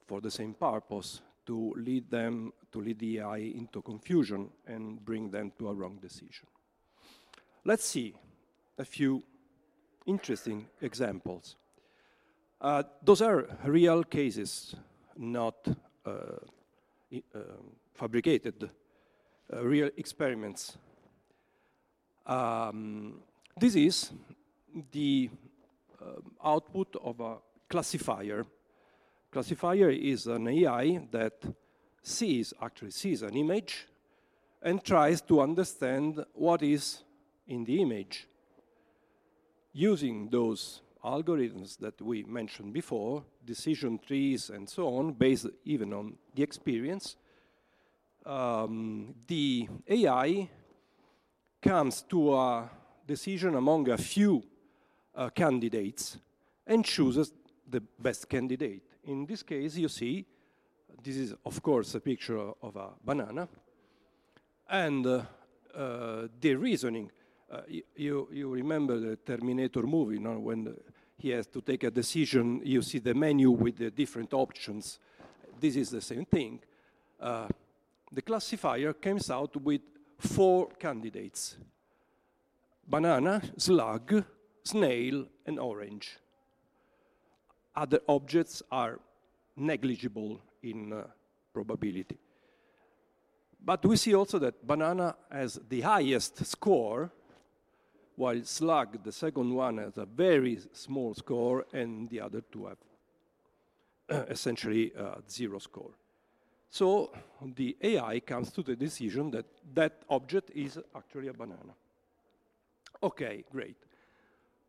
for 0.05 0.21
the 0.21 0.31
same 0.31 0.53
purpose 0.53 1.21
to 1.45 1.73
lead 1.77 2.09
them 2.09 2.51
to 2.71 2.81
lead 2.81 2.99
the 2.99 3.19
AI 3.19 3.37
into 3.37 3.81
confusion 3.81 4.49
and 4.65 5.03
bring 5.03 5.31
them 5.31 5.51
to 5.57 5.69
a 5.69 5.73
wrong 5.73 5.97
decision. 6.01 6.47
Let's 7.63 7.85
see 7.85 8.13
a 8.77 8.85
few 8.85 9.23
interesting 10.05 10.67
examples. 10.81 11.55
Uh, 12.59 12.81
those 13.03 13.21
are 13.21 13.47
real 13.65 14.03
cases, 14.03 14.75
not 15.15 15.67
uh, 16.05 16.09
uh, 17.13 17.39
fabricated, 17.93 18.69
uh, 19.53 19.63
real 19.63 19.89
experiments. 19.95 20.77
Um, 22.25 23.21
this 23.59 23.75
is 23.75 24.11
the 24.91 25.29
output 26.43 26.95
of 27.03 27.19
a 27.19 27.37
classifier. 27.69 28.43
Classifier 29.31 29.89
is 29.89 30.25
an 30.27 30.47
AI 30.47 31.07
that 31.11 31.43
sees, 32.01 32.53
actually 32.61 32.91
sees 32.91 33.21
an 33.21 33.35
image 33.35 33.87
and 34.61 34.83
tries 34.83 35.21
to 35.21 35.41
understand 35.41 36.23
what 36.33 36.63
is 36.63 37.03
in 37.47 37.63
the 37.63 37.81
image. 37.81 38.27
Using 39.73 40.29
those 40.29 40.81
algorithms 41.03 41.77
that 41.79 42.01
we 42.01 42.23
mentioned 42.23 42.73
before, 42.73 43.23
decision 43.45 43.99
trees 43.99 44.49
and 44.49 44.69
so 44.69 44.87
on, 44.97 45.13
based 45.13 45.47
even 45.65 45.93
on 45.93 46.15
the 46.35 46.43
experience, 46.43 47.15
um, 48.25 49.13
the 49.27 49.67
AI 49.87 50.49
comes 51.61 52.01
to 52.03 52.35
a 52.35 52.69
decision 53.05 53.55
among 53.55 53.89
a 53.89 53.97
few 53.97 54.43
uh, 55.15 55.29
candidates 55.29 56.17
and 56.65 56.83
chooses 56.83 57.31
the 57.69 57.81
best 57.99 58.29
candidate. 58.29 58.83
In 59.05 59.25
this 59.25 59.43
case, 59.43 59.77
you 59.77 59.87
see, 59.87 60.25
this 61.03 61.15
is, 61.15 61.33
of 61.45 61.61
course, 61.61 61.95
a 61.95 61.99
picture 61.99 62.51
of 62.61 62.75
a 62.75 62.89
banana. 63.03 63.47
And 64.69 65.05
uh, 65.05 65.21
uh, 65.73 66.27
the 66.39 66.55
reasoning, 66.55 67.11
uh, 67.51 67.61
you, 67.95 68.27
you 68.31 68.49
remember 68.49 68.99
the 68.99 69.15
Terminator 69.15 69.83
movie, 69.83 70.17
when 70.17 70.75
he 71.17 71.29
has 71.29 71.47
to 71.47 71.61
take 71.61 71.83
a 71.83 71.91
decision, 71.91 72.61
you 72.63 72.81
see 72.81 72.99
the 72.99 73.13
menu 73.13 73.51
with 73.51 73.77
the 73.77 73.89
different 73.89 74.33
options. 74.33 74.99
This 75.59 75.75
is 75.75 75.89
the 75.89 76.01
same 76.01 76.25
thing. 76.25 76.59
Uh, 77.19 77.47
the 78.11 78.21
classifier 78.21 78.93
comes 78.93 79.29
out 79.29 79.55
with 79.57 79.81
four 80.19 80.69
candidates 80.79 81.57
banana, 82.87 83.41
slug, 83.57 84.23
snail, 84.63 85.25
and 85.45 85.59
orange. 85.59 86.17
Other 87.75 87.99
objects 88.07 88.63
are 88.71 88.99
negligible 89.55 90.39
in 90.63 90.93
uh, 90.93 91.03
probability. 91.53 92.17
But 93.63 93.85
we 93.85 93.97
see 93.97 94.15
also 94.15 94.39
that 94.39 94.65
banana 94.65 95.15
has 95.29 95.59
the 95.67 95.81
highest 95.81 96.45
score, 96.45 97.11
while 98.17 98.43
slug, 98.43 99.03
the 99.03 99.11
second 99.11 99.53
one, 99.53 99.77
has 99.77 99.97
a 99.97 100.05
very 100.05 100.59
small 100.73 101.13
score, 101.13 101.65
and 101.71 102.09
the 102.09 102.19
other 102.19 102.41
two 102.51 102.65
have 102.65 102.77
essentially 104.29 104.91
uh, 104.97 105.15
zero 105.29 105.59
score. 105.59 105.91
So 106.69 107.11
the 107.55 107.77
AI 107.79 108.19
comes 108.19 108.51
to 108.53 108.63
the 108.63 108.75
decision 108.75 109.29
that 109.31 109.45
that 109.75 110.01
object 110.09 110.49
is 110.55 110.79
actually 110.95 111.27
a 111.27 111.33
banana. 111.33 111.75
Okay, 113.03 113.43
great. 113.51 113.77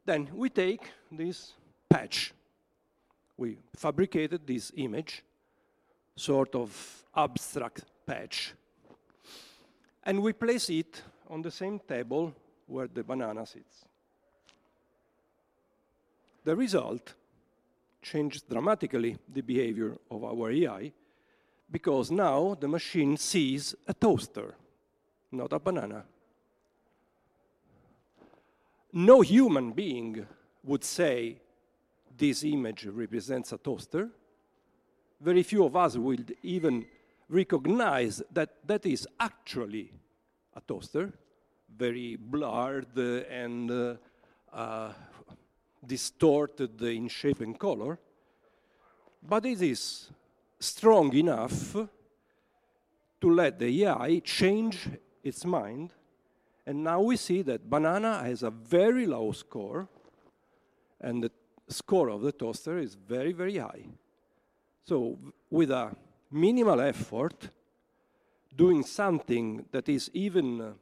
Then 0.04 0.28
we 0.34 0.50
take 0.50 0.82
this 1.10 1.54
patch. 1.88 2.34
We 3.38 3.58
fabricated 3.74 4.46
this 4.46 4.72
image, 4.76 5.24
sort 6.16 6.54
of 6.54 7.04
abstract 7.16 7.84
patch, 8.06 8.52
and 10.04 10.22
we 10.22 10.34
place 10.34 10.68
it 10.68 11.02
on 11.30 11.40
the 11.40 11.50
same 11.50 11.80
table 11.80 12.34
where 12.68 12.86
the 12.86 13.02
banana 13.02 13.44
sits. 13.44 13.84
The 16.44 16.54
result 16.54 17.14
changed 18.02 18.48
dramatically 18.48 19.18
the 19.28 19.40
behavior 19.40 19.96
of 20.10 20.22
our 20.22 20.50
AI 20.50 20.92
because 21.70 22.10
now 22.10 22.56
the 22.58 22.68
machine 22.68 23.16
sees 23.16 23.74
a 23.86 23.94
toaster, 23.94 24.54
not 25.32 25.52
a 25.52 25.58
banana. 25.58 26.04
No 28.92 29.20
human 29.20 29.72
being 29.72 30.26
would 30.64 30.84
say 30.84 31.40
this 32.16 32.44
image 32.44 32.86
represents 32.86 33.52
a 33.52 33.58
toaster. 33.58 34.08
Very 35.20 35.42
few 35.42 35.64
of 35.64 35.76
us 35.76 35.96
will 35.96 36.24
even 36.42 36.86
recognize 37.28 38.22
that 38.32 38.54
that 38.66 38.86
is 38.86 39.06
actually 39.20 39.92
a 40.56 40.60
toaster, 40.60 41.12
very 41.78 42.16
blurred 42.16 42.96
and 42.96 43.98
uh, 44.52 44.92
distorted 45.86 46.82
in 46.82 47.08
shape 47.08 47.40
and 47.40 47.58
color. 47.58 47.98
But 49.22 49.46
it 49.46 49.62
is 49.62 50.10
strong 50.58 51.14
enough 51.14 51.74
to 53.20 53.30
let 53.30 53.58
the 53.58 53.84
AI 53.84 54.20
change 54.24 54.88
its 55.22 55.44
mind. 55.44 55.92
And 56.66 56.84
now 56.84 57.00
we 57.00 57.16
see 57.16 57.42
that 57.42 57.70
banana 57.70 58.22
has 58.24 58.42
a 58.42 58.50
very 58.50 59.06
low 59.06 59.32
score, 59.32 59.88
and 61.00 61.22
the 61.22 61.30
score 61.68 62.10
of 62.10 62.22
the 62.22 62.32
toaster 62.32 62.78
is 62.78 62.94
very, 62.94 63.32
very 63.32 63.56
high. 63.56 63.86
So, 64.84 65.18
with 65.50 65.70
a 65.70 65.96
minimal 66.30 66.80
effort, 66.80 67.50
doing 68.54 68.82
something 68.82 69.64
that 69.70 69.88
is 69.88 70.10
even 70.12 70.74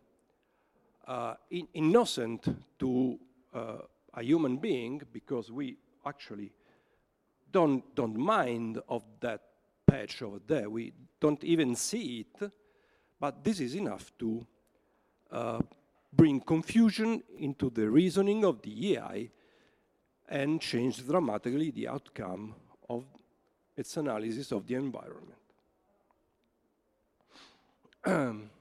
uh, 1.07 1.35
in 1.51 1.69
innocent 1.75 2.49
to 2.79 3.19
uh, 3.55 3.79
a 4.15 4.23
human 4.23 4.57
being, 4.57 5.03
because 5.13 5.51
we 5.51 5.77
actually 6.05 6.53
don't, 7.53 7.95
don't 7.95 8.17
mind 8.17 8.81
of 8.89 9.03
that 9.21 9.41
patch 9.87 10.23
over 10.23 10.41
there. 10.47 10.69
We 10.69 10.93
don't 11.21 11.43
even 11.45 11.75
see 11.75 12.27
it, 12.27 12.51
but 13.21 13.45
this 13.45 13.61
is 13.61 13.75
enough 13.75 14.13
to 14.19 14.47
uh, 15.31 15.61
bring 16.13 16.41
confusion 16.41 17.23
into 17.39 17.71
the 17.71 17.89
reasoning 17.89 18.45
of 18.45 18.63
the 18.63 18.97
AI 18.97 19.31
and 20.29 20.61
change 20.61 21.07
dramatically 21.07 21.71
the 21.71 21.89
outcome 21.89 22.55
of 22.89 23.05
its 23.77 23.97
analysis 23.97 24.53
of 24.53 24.67
the 24.67 24.75
environment. 24.75 25.35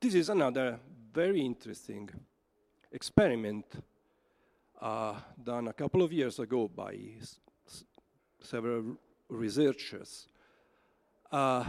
this 0.00 0.14
is 0.14 0.28
another 0.28 0.78
very 1.12 1.40
interesting 1.40 2.08
experiment 2.92 3.64
uh, 4.80 5.14
done 5.42 5.66
a 5.66 5.72
couple 5.72 6.02
of 6.02 6.12
years 6.12 6.38
ago 6.38 6.68
by 6.68 6.96
several 8.40 8.96
researchers. 9.28 10.28
Uh, 11.32 11.64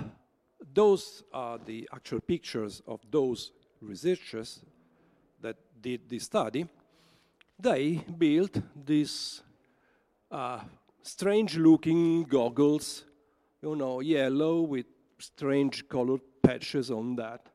those 0.73 1.23
are 1.33 1.57
the 1.57 1.89
actual 1.91 2.19
pictures 2.19 2.83
of 2.85 2.99
those 3.09 3.51
researchers 3.81 4.59
that 5.41 5.55
did 5.81 6.07
this 6.07 6.25
study. 6.25 6.67
They 7.59 8.05
built 8.17 8.61
these 8.85 9.41
uh, 10.29 10.59
strange 11.01 11.57
looking 11.57 12.23
goggles, 12.25 13.05
you 13.63 13.75
know, 13.75 14.01
yellow 14.01 14.61
with 14.61 14.85
strange 15.17 15.89
colored 15.89 16.21
patches 16.43 16.91
on 16.91 17.15
that. 17.15 17.49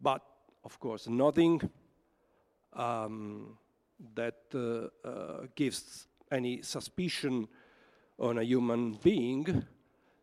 But 0.00 0.22
of 0.64 0.78
course, 0.78 1.08
nothing 1.08 1.60
um, 2.72 3.58
that 4.14 4.42
uh, 4.54 5.08
uh, 5.08 5.46
gives 5.54 6.06
any 6.30 6.62
suspicion 6.62 7.48
on 8.18 8.38
a 8.38 8.42
human 8.42 8.92
being, 9.02 9.64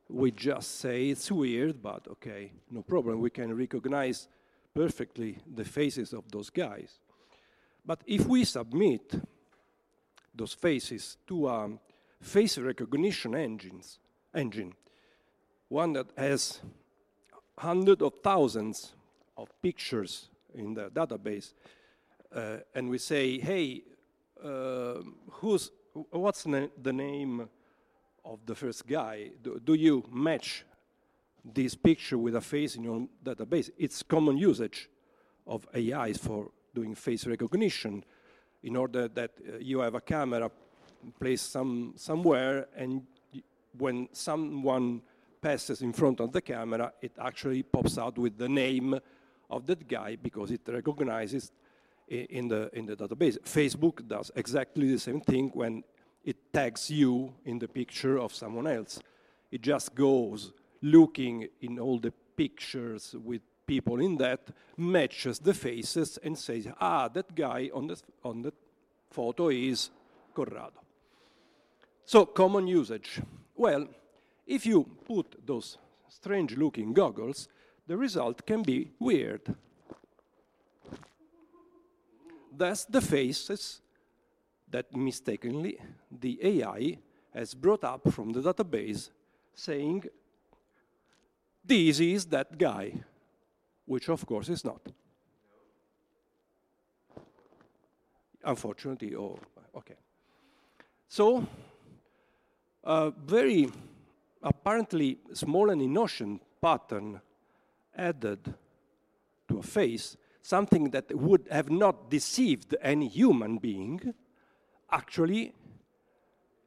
we 0.10 0.32
just 0.32 0.80
say 0.80 1.10
it's 1.10 1.32
weird, 1.32 1.82
but 1.82 2.08
okay, 2.08 2.52
no 2.70 2.82
problem. 2.82 3.20
We 3.20 3.30
can 3.30 3.56
recognize 3.56 4.28
perfectly 4.74 5.38
the 5.56 5.66
faces 5.66 6.14
of 6.14 6.30
those 6.32 6.50
guys. 6.50 7.00
But 7.86 8.02
if 8.06 8.26
we 8.28 8.44
submit 8.44 9.14
those 10.34 10.54
faces 10.54 11.18
to 11.28 11.48
a 11.48 11.70
face 12.22 12.58
recognition 12.58 13.36
engines, 13.36 14.00
engine, 14.34 14.74
one 15.70 15.94
that 15.94 16.08
has 16.18 16.62
hundreds 17.58 18.02
of 18.02 18.14
thousands 18.22 18.94
of 19.38 19.50
pictures 19.62 20.30
in 20.54 20.74
the 20.74 20.90
database, 20.90 21.54
uh, 22.34 22.58
and 22.74 22.90
we 22.90 22.98
say, 22.98 23.40
hey, 23.40 23.84
uh, 24.44 24.96
who's, 25.32 25.72
what's 26.12 26.44
the 26.44 26.94
name 26.94 27.48
of 28.24 28.46
the 28.46 28.56
first 28.56 28.88
guy, 28.88 29.30
do, 29.42 29.60
do, 29.64 29.74
you 29.74 30.04
match 30.12 30.66
this 31.44 31.76
picture 31.76 32.18
with 32.18 32.36
a 32.36 32.42
face 32.42 32.76
in 32.76 32.84
your 32.84 33.08
database? 33.24 33.70
It's 33.78 34.02
common 34.04 34.38
usage 34.38 34.90
of 35.46 35.68
AIs 35.76 36.18
for 36.18 36.52
doing 36.74 36.96
face 36.96 37.28
recognition 37.28 38.04
in 38.64 38.76
order 38.76 39.08
that 39.08 39.32
uh, 39.48 39.58
you 39.60 39.80
have 39.80 39.96
a 39.96 40.02
camera 40.02 40.50
placed 41.20 41.52
some, 41.52 41.94
somewhere 41.96 42.68
and 42.76 43.04
when 43.78 44.08
someone 44.12 45.02
passes 45.42 45.82
in 45.82 45.94
front 45.94 46.20
of 46.20 46.32
the 46.32 46.42
camera, 46.42 46.92
it 47.02 47.12
actually 47.22 47.62
pops 47.62 47.98
out 47.98 48.18
with 48.18 48.38
the 48.38 48.50
name 48.50 49.00
of 49.50 49.66
that 49.68 49.88
guy 49.88 50.16
because 50.22 50.52
it 50.52 50.62
recognizes 50.68 51.52
in 52.08 52.48
the, 52.48 52.70
in 52.74 52.86
the 52.86 52.96
database. 52.96 53.38
Facebook 53.40 54.08
does 54.08 54.32
exactly 54.36 54.92
the 54.92 55.00
same 55.00 55.22
thing 55.22 55.50
when 55.54 55.84
it 56.24 56.54
tags 56.54 56.90
you 56.90 57.34
in 57.46 57.60
the 57.60 57.68
picture 57.68 58.18
of 58.18 58.34
someone 58.34 58.68
else. 58.68 59.00
It 59.52 59.62
just 59.62 59.96
goes 59.96 60.52
looking 60.82 61.48
in 61.62 61.80
all 61.80 62.00
the 62.00 62.12
pictures 62.36 63.16
with 63.24 63.42
people 63.66 64.00
in 64.00 64.18
that, 64.18 64.50
matches 64.78 65.40
the 65.40 65.54
faces 65.54 66.20
and 66.24 66.38
says, 66.38 66.68
ah, 66.80 67.08
that 67.08 67.34
guy 67.34 67.70
on 67.74 67.88
the, 67.88 68.02
on 68.24 68.42
the 68.42 68.54
photo 69.10 69.50
is 69.50 69.90
Corrado. 70.34 70.82
So, 72.06 72.26
common 72.26 72.68
usage. 72.68 73.22
Well, 73.56 73.88
if 74.46 74.66
you 74.66 74.84
put 75.06 75.38
those 75.46 75.78
strange 76.08 76.56
looking 76.56 76.94
goggles, 76.94 77.48
the 77.88 77.98
result 77.98 78.46
can 78.46 78.64
be 78.64 78.92
weird. 79.00 79.56
That's 82.58 82.86
the 82.86 83.02
faces 83.02 83.82
that 84.70 84.96
mistakenly 84.96 85.78
the 86.12 86.40
AI 86.42 86.98
has 87.34 87.54
brought 87.54 87.84
up 87.84 88.12
from 88.12 88.32
the 88.32 88.42
database 88.42 89.10
saying, 89.54 90.06
this 91.64 92.00
is 92.00 92.26
that 92.28 92.58
guy, 92.58 92.94
which 93.86 94.10
of 94.10 94.26
course 94.26 94.50
is 94.50 94.64
not. 94.64 94.82
Unfortunately, 98.44 99.16
oh, 99.16 99.40
okay. 99.76 99.96
So, 101.08 101.48
a 102.84 103.12
very 103.12 103.70
apparently 104.44 105.18
small 105.34 105.72
and 105.72 105.82
innocent 105.82 106.42
pattern 106.62 107.20
added 107.98 108.54
to 109.48 109.60
a 109.60 109.64
face, 109.64 110.18
something 110.42 110.90
that 110.92 111.14
would 111.16 111.48
have 111.52 111.70
not 111.70 112.10
deceived 112.10 112.76
any 112.82 113.08
human 113.08 113.58
being, 113.58 114.14
actually 114.92 115.54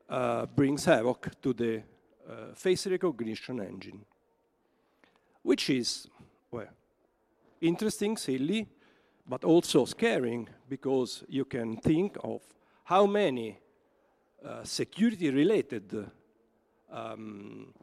uh, 0.09 0.47
brings 0.47 0.85
havoc 0.85 1.31
to 1.41 1.53
the 1.53 1.83
uh, 2.29 2.55
face 2.55 2.87
recognition 2.87 3.61
engine, 3.61 4.05
which 5.43 5.71
is, 5.71 6.09
well, 6.51 6.69
interesting, 7.61 8.17
silly, 8.17 8.67
but 9.27 9.45
also 9.45 9.85
scaring 9.85 10.49
because 10.69 11.25
you 11.29 11.45
can 11.45 11.77
think 11.77 12.17
of 12.25 12.43
how 12.85 13.07
many 13.07 13.59
uh, 14.45 14.65
security-related 14.65 16.11
um, 16.91 17.75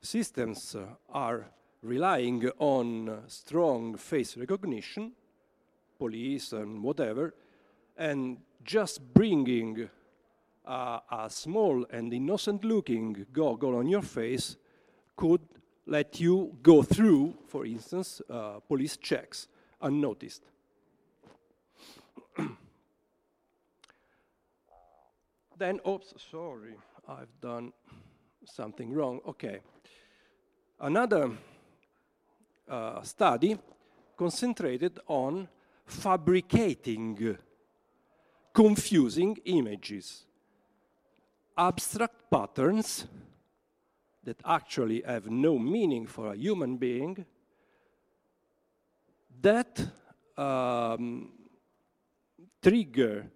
systems 0.00 0.76
are 1.10 1.46
relying 1.84 2.48
on 2.58 3.22
strong 3.28 3.96
face 3.96 4.36
recognition, 4.36 5.12
police 5.98 6.52
and 6.52 6.82
whatever, 6.82 7.34
and 7.96 8.38
just 8.64 9.00
bringing 9.12 9.88
a 10.66 11.26
small 11.28 11.84
and 11.90 12.12
innocent-looking 12.12 13.26
goggle 13.32 13.76
on 13.76 13.86
your 13.86 14.00
face 14.00 14.56
could 15.14 15.42
let 15.86 16.18
you 16.18 16.56
go 16.62 16.82
through, 16.82 17.36
for 17.46 17.66
instance, 17.66 18.22
uh, 18.30 18.60
police 18.60 18.96
checks 18.96 19.46
unnoticed. 19.82 20.42
then, 25.58 25.78
oops, 25.86 26.14
sorry, 26.30 26.76
I've 27.06 27.38
done 27.42 27.74
something 28.46 28.90
wrong. 28.90 29.20
Okay. 29.28 29.60
Another 30.80 31.30
uh, 32.68 33.02
study 33.02 33.58
concentrated 34.16 34.98
on 35.06 35.48
fabricating 35.86 37.36
confusing 38.52 39.36
images, 39.44 40.24
abstract 41.58 42.30
patterns 42.30 43.06
that 44.22 44.40
actually 44.44 45.02
have 45.06 45.28
no 45.28 45.58
meaning 45.58 46.06
for 46.06 46.32
a 46.32 46.36
human 46.36 46.76
being 46.76 47.26
that 49.42 49.86
um, 50.38 51.30
trigger 52.62 53.26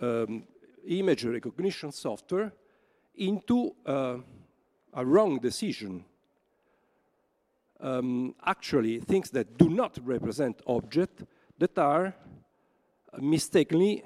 um, 0.00 0.44
image 0.86 1.24
recognition 1.24 1.90
software 1.90 2.52
into 3.14 3.74
uh, 3.86 4.18
a 4.94 5.06
wrong 5.06 5.38
decision. 5.38 6.04
Um, 7.82 8.36
actually, 8.46 9.00
things 9.00 9.30
that 9.30 9.58
do 9.58 9.68
not 9.68 9.98
represent 10.04 10.62
objects 10.68 11.24
that 11.58 11.76
are 11.76 12.14
mistakenly 13.20 14.04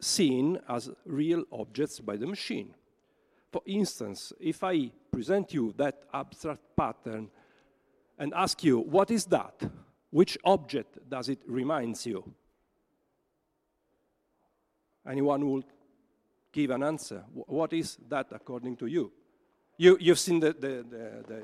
seen 0.00 0.58
as 0.68 0.90
real 1.06 1.44
objects 1.52 2.00
by 2.00 2.16
the 2.16 2.26
machine. 2.26 2.74
For 3.52 3.62
instance, 3.64 4.32
if 4.40 4.64
I 4.64 4.90
present 5.12 5.54
you 5.54 5.72
that 5.76 6.02
abstract 6.12 6.62
pattern 6.76 7.30
and 8.18 8.34
ask 8.34 8.64
you, 8.64 8.80
what 8.80 9.12
is 9.12 9.26
that? 9.26 9.54
Which 10.10 10.36
object 10.44 10.98
does 11.08 11.28
it 11.28 11.38
remind 11.46 12.04
you? 12.04 12.24
Anyone 15.06 15.48
will 15.48 15.62
give 16.50 16.70
an 16.70 16.82
answer. 16.82 17.24
What 17.32 17.72
is 17.72 17.98
that 18.08 18.26
according 18.32 18.76
to 18.78 18.86
you? 18.86 19.12
you 19.76 19.96
you've 20.00 20.18
seen 20.18 20.40
the, 20.40 20.52
the, 20.52 20.84
the, 20.88 21.24
the 21.26 21.42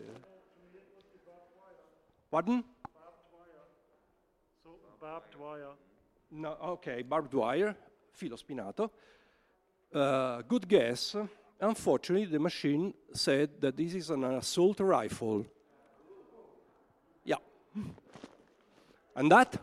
Pardon? 2.30 2.62
Barbed 2.94 3.24
wire. 3.32 3.64
So, 4.62 4.70
barbed 5.00 5.34
wire. 5.36 5.74
No, 6.30 6.56
okay, 6.62 7.02
barbed 7.02 7.32
wire, 7.32 7.74
filo 8.12 8.36
spinato. 8.36 8.90
Uh, 9.94 10.42
good 10.42 10.68
guess. 10.68 11.16
Unfortunately, 11.60 12.26
the 12.26 12.38
machine 12.38 12.92
said 13.14 13.60
that 13.60 13.76
this 13.76 13.94
is 13.94 14.10
an 14.10 14.24
assault 14.24 14.78
rifle. 14.80 15.46
Yeah. 17.24 17.36
And 19.16 19.32
that? 19.32 19.56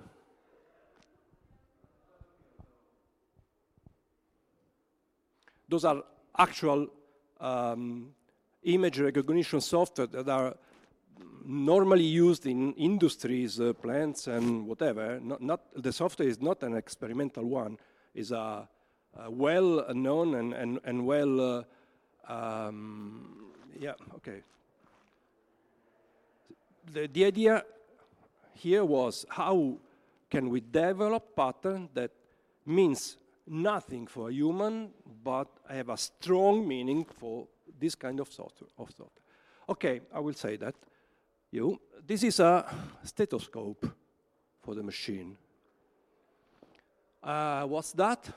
Those 5.69 5.85
are 5.85 6.03
actual 6.37 6.87
um, 7.39 8.09
image 8.63 8.99
recognition 8.99 9.61
software 9.61 10.07
that 10.07 10.27
are 10.27 10.55
normally 11.45 12.03
used 12.03 12.45
in 12.45 12.73
industries, 12.73 13.59
uh, 13.59 13.73
plants, 13.73 14.27
and 14.27 14.67
whatever. 14.67 15.19
Not, 15.19 15.41
not, 15.41 15.61
the 15.75 15.93
software 15.93 16.27
is 16.27 16.41
not 16.41 16.63
an 16.63 16.75
experimental 16.75 17.45
one. 17.45 17.77
It's 18.13 18.31
a, 18.31 18.67
a 19.17 19.29
well-known 19.29 20.35
and, 20.35 20.53
and, 20.53 20.79
and 20.83 21.05
well, 21.05 21.65
uh, 22.27 22.33
um, 22.33 23.51
yeah, 23.79 23.93
okay. 24.15 24.41
The, 26.91 27.07
the 27.07 27.25
idea 27.25 27.63
here 28.53 28.85
was 28.85 29.25
how 29.29 29.77
can 30.29 30.49
we 30.49 30.61
develop 30.61 31.35
pattern 31.35 31.89
that 31.93 32.11
means 32.65 33.17
nothing 33.47 34.07
for 34.07 34.29
a 34.29 34.33
human, 34.33 34.89
but 35.23 35.47
have 35.69 35.89
a 35.89 35.97
strong 35.97 36.67
meaning 36.67 37.05
for 37.05 37.47
this 37.79 37.95
kind 37.95 38.19
of 38.19 38.31
software. 38.31 38.69
Of 38.77 38.89
software. 38.89 39.23
Okay, 39.69 40.01
I 40.13 40.19
will 40.19 40.33
say 40.33 40.55
that. 40.57 40.75
You, 41.55 41.79
this 42.05 42.21
is 42.21 42.41
a 42.41 42.65
stethoscope 43.01 43.87
for 44.61 44.75
the 44.75 44.83
machine. 44.83 45.37
Uh, 47.23 47.63
what's 47.63 47.93
that? 47.93 48.27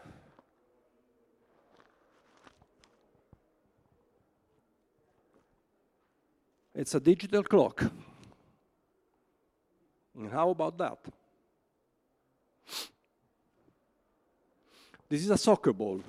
It's 6.73 6.95
a 6.95 7.01
digital 7.01 7.43
clock. 7.43 7.91
And 10.17 10.31
how 10.31 10.51
about 10.51 10.79
that? 10.79 10.99
This 15.09 15.25
is 15.25 15.31
a 15.31 15.39
soccer 15.39 15.73
ball, 15.73 16.05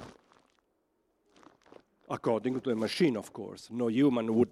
according 2.07 2.61
to 2.61 2.69
a 2.69 2.75
machine, 2.75 3.17
of 3.17 3.33
course. 3.33 3.67
No 3.71 3.87
human 3.87 4.31
would 4.35 4.51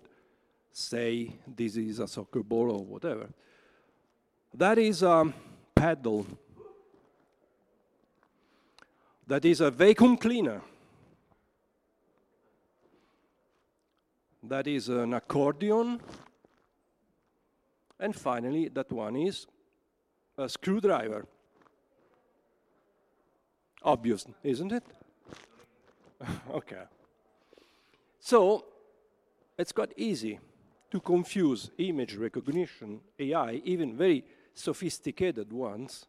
say 0.78 1.34
this 1.48 1.76
is 1.76 2.00
a 2.00 2.08
soccer 2.08 2.44
ball 2.44 2.72
or 2.72 2.86
whatever. 2.86 3.28
That 4.54 4.78
is 4.78 5.02
a 5.02 5.34
paddle. 5.74 6.28
That 9.26 9.44
is 9.44 9.60
a 9.60 9.72
vacuum 9.72 10.18
cleaner. 10.18 10.62
That 14.44 14.68
is 14.68 14.88
an 14.88 15.13
accordion. 15.16 16.00
And 18.00 18.16
finally, 18.16 18.70
that 18.70 18.92
one 18.92 19.16
is 19.16 19.48
a 20.38 20.48
screwdriver. 20.48 21.26
obvious, 23.84 24.26
isn't 24.44 24.72
it? 24.72 24.84
okay. 26.52 26.84
So 28.20 28.66
it's 29.58 29.72
quite 29.72 29.94
easy 29.98 30.40
to 30.91 31.00
confuse 31.00 31.69
image 31.78 32.15
recognition 32.15 33.02
AI, 33.19 33.62
even 33.65 33.97
very 33.97 34.23
sophisticated 34.54 35.52
ones, 35.52 36.06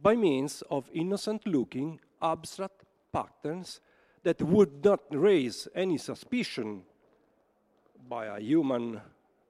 by 0.00 0.14
means 0.14 0.62
of 0.70 0.90
innocent 0.92 1.46
looking 1.46 1.98
abstract 2.20 2.84
patterns 3.12 3.80
that 4.22 4.40
would 4.42 4.84
not 4.84 5.00
raise 5.10 5.68
any 5.74 5.98
suspicion 5.98 6.82
by 8.08 8.26
a 8.26 8.40
human 8.40 9.00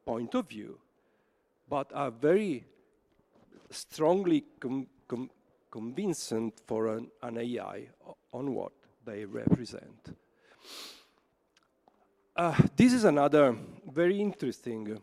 point 0.04 0.34
of 0.34 0.48
view, 0.48 0.78
but 1.68 1.90
are 1.94 2.10
very 2.10 2.64
strongly 3.70 4.44
com 4.60 4.86
com 5.08 5.30
convincing 5.70 6.52
for 6.66 6.96
an, 6.96 7.08
an, 7.22 7.38
AI 7.38 7.88
on 8.32 8.54
what 8.54 8.72
they 9.04 9.24
represent. 9.24 10.16
Uh, 12.36 12.54
this 12.76 12.92
is 12.92 13.04
another 13.04 13.56
very 13.94 14.20
interesting 14.20 15.00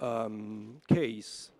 um, 0.00 0.80
case. 0.88 1.50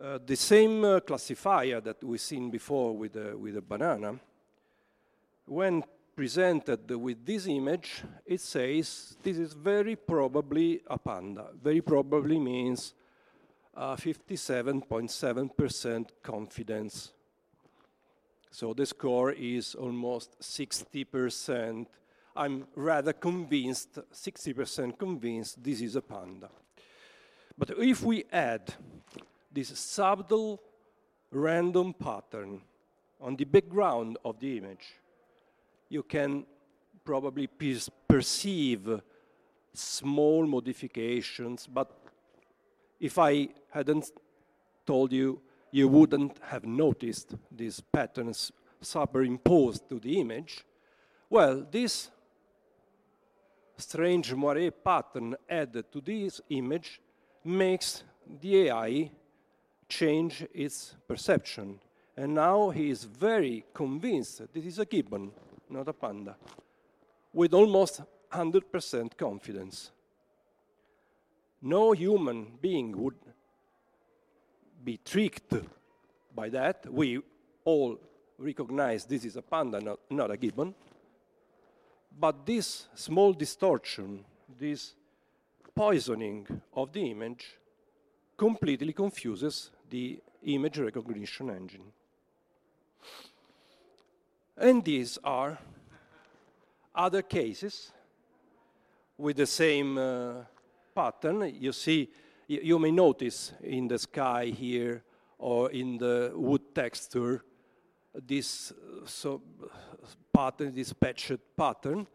Uh, 0.00 0.20
the 0.24 0.36
same 0.36 0.84
uh, 0.84 1.00
classifier 1.00 1.80
that 1.80 2.04
we've 2.04 2.20
seen 2.20 2.48
before 2.50 2.96
with, 2.96 3.16
with 3.16 3.56
a 3.56 3.62
banana, 3.62 4.14
when 5.46 5.82
presented 6.14 6.88
with 6.90 7.24
this 7.24 7.46
image, 7.46 8.02
it 8.26 8.40
says 8.40 9.16
this 9.22 9.38
is 9.38 9.54
very 9.54 9.96
probably 9.96 10.82
a 10.86 10.98
panda. 10.98 11.46
Very 11.62 11.80
probably 11.80 12.38
means 12.38 12.92
57.7% 13.76 16.06
confidence. 16.22 17.12
So 18.50 18.74
the 18.74 18.84
score 18.84 19.32
is 19.32 19.74
almost 19.74 20.38
60%. 20.40 21.86
I'm 22.40 22.66
rather 22.74 23.12
convinced, 23.12 23.98
60% 24.14 24.98
convinced 24.98 25.62
this 25.62 25.82
is 25.82 25.94
a 25.94 26.00
panda. 26.00 26.48
But 27.58 27.72
if 27.78 28.02
we 28.02 28.24
add 28.32 28.72
this 29.52 29.78
subtle 29.78 30.58
random 31.30 31.92
pattern 31.92 32.62
on 33.20 33.36
the 33.36 33.44
background 33.44 34.16
of 34.24 34.40
the 34.40 34.56
image, 34.56 34.86
you 35.90 36.02
can 36.02 36.46
probably 37.04 37.46
perceive 38.08 39.02
small 39.74 40.46
modifications, 40.46 41.66
but 41.66 41.90
if 42.98 43.18
I 43.18 43.48
hadn't 43.70 44.12
told 44.86 45.12
you, 45.12 45.42
you 45.72 45.88
wouldn't 45.88 46.38
have 46.44 46.64
noticed 46.64 47.34
these 47.54 47.82
patterns 47.82 48.50
superimposed 48.80 49.90
to 49.90 50.00
the 50.00 50.18
image. 50.18 50.64
Well, 51.28 51.66
this 51.70 52.08
strange 53.80 54.34
moire 54.34 54.70
pattern 54.70 55.36
added 55.48 55.90
to 55.92 56.00
this 56.00 56.40
image 56.50 57.00
makes 57.44 58.04
the 58.40 58.68
AI 58.68 59.10
change 59.88 60.46
its 60.54 60.94
perception. 61.08 61.80
And 62.16 62.34
now 62.34 62.70
he 62.70 62.90
is 62.90 63.04
very 63.04 63.64
convinced 63.72 64.38
that 64.38 64.52
this 64.52 64.66
is 64.66 64.78
a 64.78 64.84
gibbon, 64.84 65.32
not 65.68 65.88
a 65.88 65.92
panda, 65.92 66.36
with 67.32 67.54
almost 67.54 68.02
100% 68.32 69.16
confidence. 69.16 69.90
No 71.62 71.92
human 71.92 72.58
being 72.60 72.96
would 72.96 73.16
be 74.82 74.98
tricked 75.04 75.54
by 76.34 76.48
that. 76.48 76.86
We 76.90 77.20
all 77.64 77.98
recognize 78.38 79.04
this 79.04 79.24
is 79.24 79.36
a 79.36 79.42
panda, 79.42 79.80
not, 79.80 80.00
not 80.10 80.30
a 80.30 80.36
gibbon. 80.36 80.74
But 82.18 82.44
this 82.44 82.88
small 82.94 83.32
distortion, 83.32 84.24
this 84.58 84.94
poisoning 85.74 86.46
of 86.74 86.92
the 86.92 87.10
image, 87.10 87.56
completely 88.36 88.92
confuses 88.92 89.70
the 89.88 90.20
image 90.44 90.78
recognition 90.78 91.50
engine. 91.50 91.92
And 94.56 94.84
these 94.84 95.18
are 95.24 95.58
other 96.94 97.22
cases 97.22 97.92
with 99.16 99.36
the 99.36 99.46
same 99.46 99.96
uh, 99.96 100.44
pattern. 100.94 101.54
You 101.58 101.72
see, 101.72 102.10
you, 102.46 102.60
you 102.62 102.78
may 102.78 102.90
notice 102.90 103.52
in 103.62 103.88
the 103.88 103.98
sky 103.98 104.46
here 104.46 105.02
or 105.38 105.70
in 105.70 105.98
the 105.98 106.32
wood 106.34 106.74
texture 106.74 107.42
this 108.14 108.72
uh, 108.72 109.06
so 109.06 109.42
pattern, 110.32 110.74
this 110.74 110.92
patched 110.92 111.38
pattern, 111.56 112.06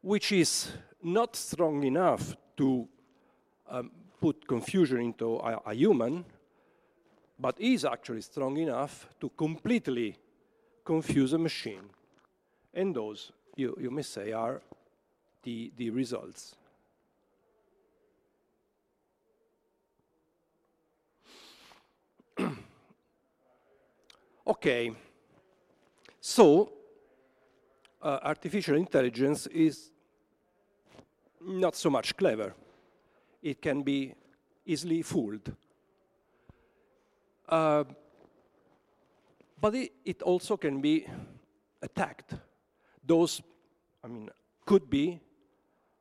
which 0.00 0.32
is 0.32 0.72
not 1.02 1.36
strong 1.36 1.82
enough 1.84 2.36
to 2.56 2.88
um, 3.68 3.90
put 4.20 4.46
confusion 4.46 5.00
into 5.00 5.36
a, 5.36 5.60
a, 5.66 5.74
human, 5.74 6.24
but 7.38 7.60
is 7.60 7.84
actually 7.84 8.22
strong 8.22 8.56
enough 8.56 9.08
to 9.20 9.28
completely 9.30 10.16
confuse 10.84 11.32
a 11.32 11.38
machine. 11.38 11.90
And 12.72 12.94
those, 12.94 13.32
you, 13.56 13.76
you 13.80 13.90
may 13.90 14.02
say, 14.02 14.32
are 14.32 14.62
the, 15.42 15.72
the 15.76 15.90
results. 15.90 16.56
Okay, 24.46 24.92
so 26.20 26.72
uh, 28.02 28.18
artificial 28.22 28.76
intelligence 28.76 29.46
is 29.48 29.90
not 31.40 31.74
so 31.76 31.90
much 31.90 32.16
clever. 32.16 32.54
It 33.42 33.60
can 33.62 33.82
be 33.82 34.14
easily 34.64 35.02
fooled. 35.02 35.52
Uh, 37.48 37.84
but 39.60 39.74
it, 39.74 39.92
it, 40.04 40.22
also 40.22 40.56
can 40.56 40.80
be 40.80 41.06
attacked. 41.80 42.34
Those, 43.04 43.40
I 44.02 44.08
mean, 44.08 44.28
could 44.64 44.90
be 44.90 45.20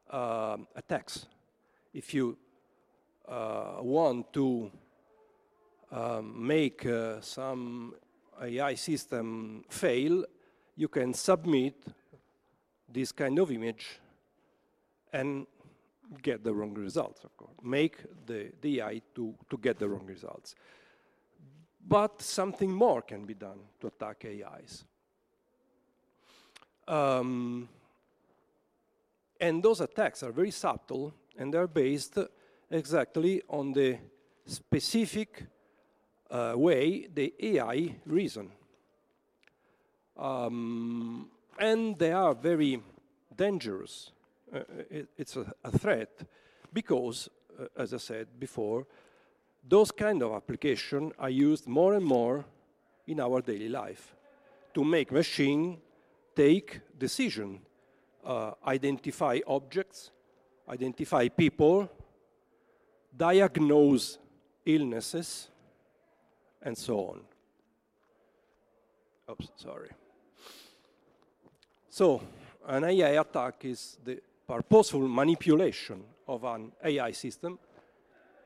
uh, 0.10 0.58
attacks. 0.76 1.28
If 1.94 2.14
you 2.14 2.38
uh, 3.28 3.78
want 3.82 4.34
to 4.34 4.72
um, 5.92 6.48
make 6.48 6.86
uh, 6.86 7.22
some 7.22 7.94
AI 8.42 8.76
system 8.76 9.64
fail, 9.70 10.26
you 10.76 10.88
can 10.88 11.14
submit 11.14 11.76
this 12.88 13.12
kind 13.12 13.40
of 13.40 13.52
image 13.52 14.00
and 15.14 15.48
get 16.22 16.44
the 16.44 16.54
wrong 16.54 16.74
results, 16.74 17.24
of 17.24 17.36
course. 17.38 17.56
Make 17.64 17.98
the, 18.26 18.52
the 18.62 18.82
AI 18.82 19.02
to, 19.16 19.34
to 19.50 19.58
get 19.58 19.80
the 19.80 19.88
wrong 19.88 20.06
results. 20.06 20.56
But 21.88 22.22
something 22.22 22.72
more 22.72 23.02
can 23.02 23.26
be 23.26 23.34
done 23.34 23.60
to 23.80 23.88
attack 23.88 24.26
AIs. 24.26 24.86
Um, 26.88 27.70
and 29.40 29.62
those 29.62 29.82
attacks 29.82 30.24
are 30.24 30.32
very 30.32 30.52
subtle 30.52 31.14
and 31.38 31.54
they're 31.54 31.68
based 31.68 32.18
exactly 32.72 33.42
on 33.50 33.74
the 33.74 33.98
specific 34.46 35.44
uh, 36.36 36.54
way 36.56 37.08
the 37.14 37.34
AI 37.40 37.96
reason. 38.06 38.52
Um, 40.18 41.30
and 41.60 41.98
they 41.98 42.12
are 42.12 42.34
very 42.34 42.82
dangerous. 43.36 44.12
Uh, 44.54 44.60
it, 44.90 45.08
it's 45.18 45.36
a, 45.38 45.54
a, 45.64 45.78
threat 45.78 46.24
because, 46.74 47.30
uh, 47.60 47.68
as 47.78 47.94
I 47.94 47.98
said 47.98 48.28
before, 48.40 48.86
those 49.68 49.92
kind 49.92 50.22
of 50.24 50.34
applications 50.34 51.14
are 51.18 51.30
used 51.30 51.68
more 51.68 51.94
and 51.96 52.06
more 52.06 52.46
in 53.08 53.20
our 53.20 53.42
daily 53.42 53.70
life 53.70 54.16
to 54.74 54.84
make 54.84 55.12
machine 55.12 55.78
take 56.36 56.82
decision, 56.98 57.60
uh, 58.26 58.52
identify 58.68 59.40
objects, 59.48 60.12
identify 60.68 61.30
people, 61.30 61.90
diagnose 63.16 64.18
illnesses, 64.66 65.50
and 66.66 66.78
so 66.78 67.00
on. 67.00 67.22
Oops, 69.32 69.50
sorry. 69.56 69.90
So, 71.90 72.22
an 72.68 72.84
AI 72.84 73.22
attack 73.22 73.64
is 73.64 73.98
the 74.04 74.20
purposeful 74.48 75.08
manipulation 75.08 76.04
of 76.28 76.44
an 76.44 76.72
AI 76.84 77.12
system 77.12 77.58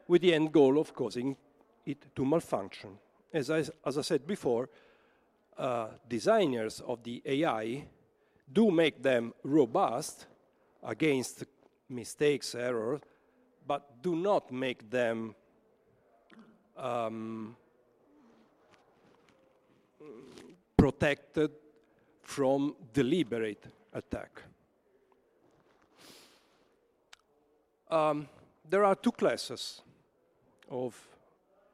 with 0.07 0.21
the 0.21 0.33
end 0.33 0.51
goal 0.51 0.77
of 0.77 0.93
causing 0.93 1.35
it 1.85 2.15
to 2.15 2.25
malfunction. 2.25 2.91
As 3.33 3.49
I, 3.49 3.63
as 3.85 3.97
I 3.97 4.01
said 4.01 4.27
before, 4.27 4.69
uh, 5.57 5.87
designers 6.07 6.81
of 6.81 7.03
the 7.03 7.21
AI 7.25 7.85
do 8.51 8.71
make 8.71 9.01
them 9.01 9.33
robust 9.43 10.25
against 10.83 11.43
mistakes, 11.89 12.55
errors, 12.55 13.01
but 13.67 14.01
do 14.01 14.15
not 14.15 14.51
make 14.51 14.89
them 14.89 15.35
um, 16.77 17.55
protected 20.77 21.51
from 22.21 22.75
deliberate 22.93 23.65
attack. 23.93 24.41
Um, 27.89 28.27
there 28.69 28.85
are 28.85 28.95
two 28.95 29.11
classes 29.11 29.81
of 30.69 30.95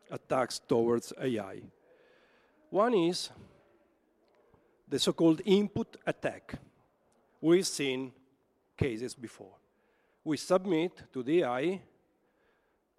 attacks 0.09 0.59
towards 0.59 1.11
AI. 1.21 1.61
One 2.69 2.93
is 2.93 3.29
the 4.87 4.99
so-called 4.99 5.41
input 5.45 5.97
attack. 6.05 6.55
We've 7.41 7.67
seen 7.67 8.13
cases 8.77 9.13
before. 9.13 9.55
We 10.23 10.37
submit 10.37 11.03
to 11.13 11.21
the 11.21 11.43
AI 11.43 11.81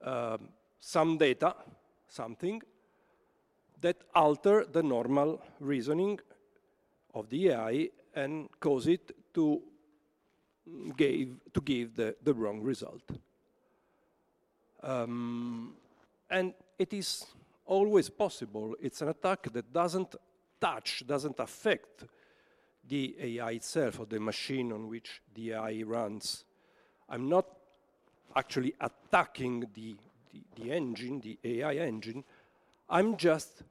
um, 0.02 0.48
some 0.78 1.16
data, 1.18 1.54
something, 2.08 2.62
that 3.80 3.96
alter 4.14 4.64
the 4.64 4.82
normal 4.82 5.42
reasoning 5.60 6.18
of 7.14 7.28
the 7.28 7.48
AI 7.48 7.88
and 8.14 8.48
cause 8.60 8.86
it 8.86 9.12
to 9.34 9.62
give, 10.96 11.28
to 11.52 11.60
give 11.60 11.94
the, 11.94 12.16
the 12.22 12.34
wrong 12.34 12.60
result. 12.60 13.02
Um, 14.82 15.74
and 16.30 16.54
it 16.78 16.92
is 16.92 17.26
always 17.64 18.08
possible. 18.08 18.74
It's 18.80 19.02
an 19.02 19.08
attack 19.08 19.52
that 19.52 19.72
doesn't 19.72 20.14
touch, 20.60 21.04
doesn't 21.06 21.38
affect 21.38 22.04
the 22.88 23.16
AI 23.20 23.52
itself 23.52 24.00
or 24.00 24.06
the 24.06 24.20
machine 24.20 24.72
on 24.72 24.88
which 24.88 25.20
the 25.34 25.52
AI 25.52 25.82
runs. 25.84 26.44
I'm 27.08 27.28
not 27.28 27.46
actually 28.34 28.74
attacking 28.80 29.66
the, 29.74 29.96
the, 30.32 30.42
the 30.62 30.72
engine, 30.72 31.20
the 31.20 31.38
AI 31.44 31.74
engine. 31.74 32.24
I'm 32.88 33.16
just 33.16 33.62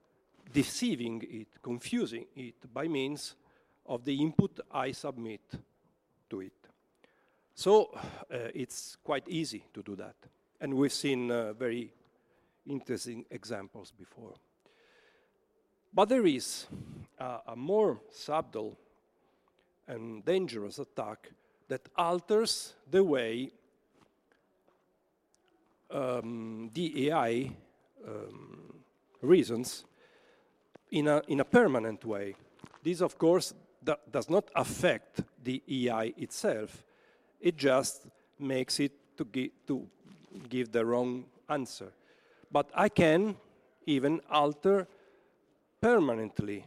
deceiving 0.54 1.22
it, 1.30 1.48
confusing 1.62 2.26
it 2.36 2.74
by 2.74 2.88
means 2.88 3.36
of 3.86 4.04
the 4.04 4.16
input 4.16 4.60
I 4.72 4.92
submit 4.92 5.42
to 6.30 6.42
it. 6.42 6.54
So 7.54 7.92
uh, 7.94 8.50
it's 8.54 8.98
quite 9.04 9.28
easy 9.28 9.66
to 9.74 9.82
do 9.82 9.96
that. 9.96 10.16
And 10.60 10.74
we've 10.74 10.94
seen 10.94 11.32
uh, 11.32 11.54
very 11.54 11.92
interesting 12.68 13.26
examples 13.32 13.92
before. 13.92 14.34
But 15.94 16.10
there 16.10 16.26
is 16.26 16.66
uh, 17.20 17.40
a 17.48 17.56
more 17.56 18.02
subtle 18.12 18.78
and 19.88 20.26
dangerous 20.26 20.80
attack 20.80 21.30
that 21.68 21.88
alters 21.98 22.74
the 22.90 23.04
way 23.04 23.52
um, 25.92 26.70
the 26.74 27.10
AI 27.10 27.52
um, 28.06 28.74
reasons 29.26 29.86
in 30.92 31.08
a, 31.08 31.22
in 31.28 31.40
a 31.40 31.46
permanent 31.46 32.06
way. 32.06 32.36
This, 32.84 33.02
of 33.02 33.18
course, 33.18 33.54
does 34.12 34.30
not 34.30 34.50
affect 34.56 35.22
the 35.44 35.62
AI 35.68 36.14
itself. 36.18 36.84
It 37.40 37.58
just 37.58 38.08
makes 38.40 38.80
it 38.80 38.94
to, 39.18 39.26
gi 39.26 39.52
to 39.68 39.88
give 40.50 40.72
the 40.72 40.86
wrong 40.86 41.26
answer. 41.50 41.92
But 42.52 42.70
I 42.74 42.90
can 42.90 43.36
even 43.86 44.22
alter 44.30 44.88
permanently 45.82 46.66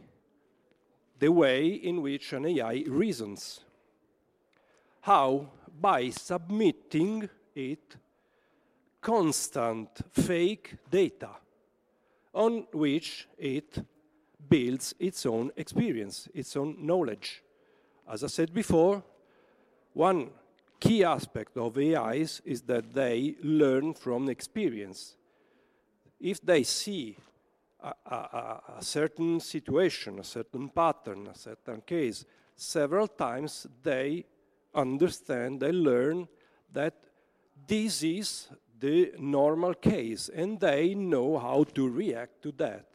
the 1.19 1.31
way 1.31 1.67
in 1.67 2.01
which 2.01 2.31
an 2.33 2.45
AI 2.45 2.83
reasons. 2.87 3.61
How? 5.01 5.49
By 5.81 6.09
submitting 6.09 7.29
it 7.55 7.95
constant 9.01 9.89
fake 10.11 10.75
data 10.89 11.29
on 12.33 12.67
which 12.71 13.27
it 13.37 13.83
builds 14.47 14.93
its 14.99 15.25
own 15.25 15.51
experience, 15.55 16.27
its 16.33 16.55
own 16.55 16.75
knowledge. 16.79 17.43
As 18.09 18.23
I 18.23 18.27
said 18.27 18.53
before, 18.53 19.03
one 19.93 20.29
key 20.79 21.03
aspect 21.03 21.57
of 21.57 21.77
AIs 21.77 22.41
is 22.45 22.61
that 22.63 22.93
they 22.93 23.35
learn 23.43 23.93
from 23.93 24.29
experience. 24.29 25.15
If 26.19 26.41
they 26.41 26.63
see 26.63 27.17
a, 27.81 27.93
a, 28.05 28.61
a, 28.77 28.81
certain 28.81 29.39
situation, 29.39 30.19
a 30.19 30.23
certain 30.23 30.69
pattern, 30.69 31.27
a 31.27 31.35
certain 31.35 31.81
case, 31.81 32.25
several 32.55 33.07
times 33.07 33.67
they 33.83 34.25
understand, 34.73 35.59
they 35.59 35.71
learn 35.71 36.27
that 36.71 36.95
this 37.67 38.03
is 38.03 38.47
the 38.79 39.13
normal 39.19 39.73
case 39.73 40.29
and 40.33 40.59
they 40.59 40.93
know 40.95 41.37
how 41.37 41.63
to 41.63 41.87
react 41.89 42.41
to 42.43 42.51
that. 42.53 42.85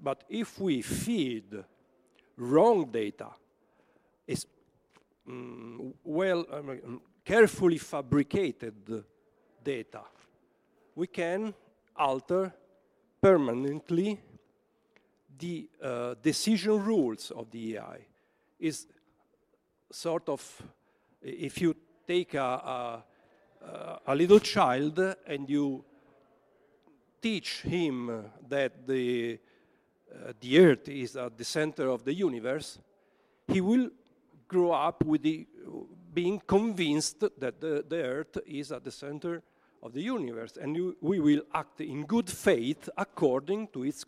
But 0.00 0.24
if 0.28 0.60
we 0.60 0.82
feed 0.82 1.64
wrong 2.36 2.90
data, 2.90 3.28
it's 4.26 4.46
mm, 5.28 5.92
well, 6.02 6.44
um, 6.52 7.00
carefully 7.24 7.78
fabricated 7.78 9.04
data, 9.62 10.02
we 10.94 11.06
can 11.06 11.54
alter 11.96 12.52
permanently 13.20 14.20
the 15.38 15.68
uh, 15.82 16.14
decision 16.22 16.84
rules 16.84 17.30
of 17.30 17.50
the 17.50 17.76
AI. 17.76 17.98
Is 18.58 18.86
sort 19.90 20.28
of, 20.28 20.62
if 21.22 21.60
you 21.60 21.74
take 22.06 22.34
a, 22.34 22.40
a, 22.40 23.04
a 24.06 24.14
little 24.14 24.40
child 24.40 24.98
and 25.26 25.48
you 25.48 25.84
teach 27.20 27.62
him 27.62 28.24
that 28.48 28.86
the 28.86 29.38
uh, 30.14 30.32
the 30.40 30.58
Earth 30.58 30.88
is 30.88 31.16
at 31.16 31.36
the 31.36 31.44
center 31.44 31.88
of 31.88 32.04
the 32.04 32.14
universe, 32.14 32.78
he 33.48 33.60
will 33.60 33.90
grow 34.46 34.70
up 34.70 35.04
with 35.04 35.22
the, 35.22 35.46
being 36.12 36.40
convinced 36.46 37.20
that 37.20 37.60
the, 37.60 37.84
the 37.88 38.02
Earth 38.02 38.38
is 38.46 38.70
at 38.70 38.84
the 38.84 38.90
center 38.90 39.42
of 39.82 39.92
the 39.92 40.00
universe, 40.00 40.56
and 40.56 40.76
you, 40.76 40.96
we 41.00 41.18
will 41.18 41.42
act 41.52 41.80
in 41.80 42.04
good 42.06 42.30
faith 42.30 42.88
according 42.96 43.68
to 43.68 43.84
its 43.84 44.04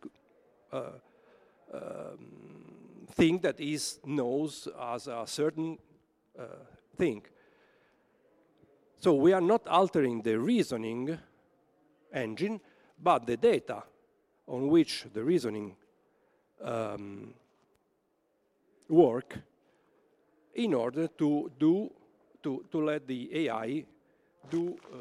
uh, 0.73 0.91
um, 1.75 3.07
thing 3.13 3.39
that 3.41 3.61
is 3.61 3.99
knows 4.05 4.69
as 4.81 5.09
a 5.09 5.25
certain 5.27 5.77
uh, 6.39 6.45
thing. 6.97 7.23
So 8.99 9.15
we 9.15 9.33
are 9.33 9.41
not 9.41 9.67
altering 9.69 10.23
the 10.23 10.39
reasoning 10.39 11.19
engine, 12.13 12.61
but 13.03 13.27
the 13.27 13.37
data 13.37 13.83
on 14.47 14.69
which 14.69 15.05
the 15.13 15.23
reasoning 15.23 15.77
um, 16.63 17.35
work 18.89 19.39
in 20.55 20.73
order 20.75 21.09
to 21.09 21.51
do 21.59 21.91
to, 22.43 22.65
to 22.71 22.85
let 22.85 23.07
the 23.09 23.49
AI 23.49 23.85
do 24.49 24.77
uh, 24.93 24.97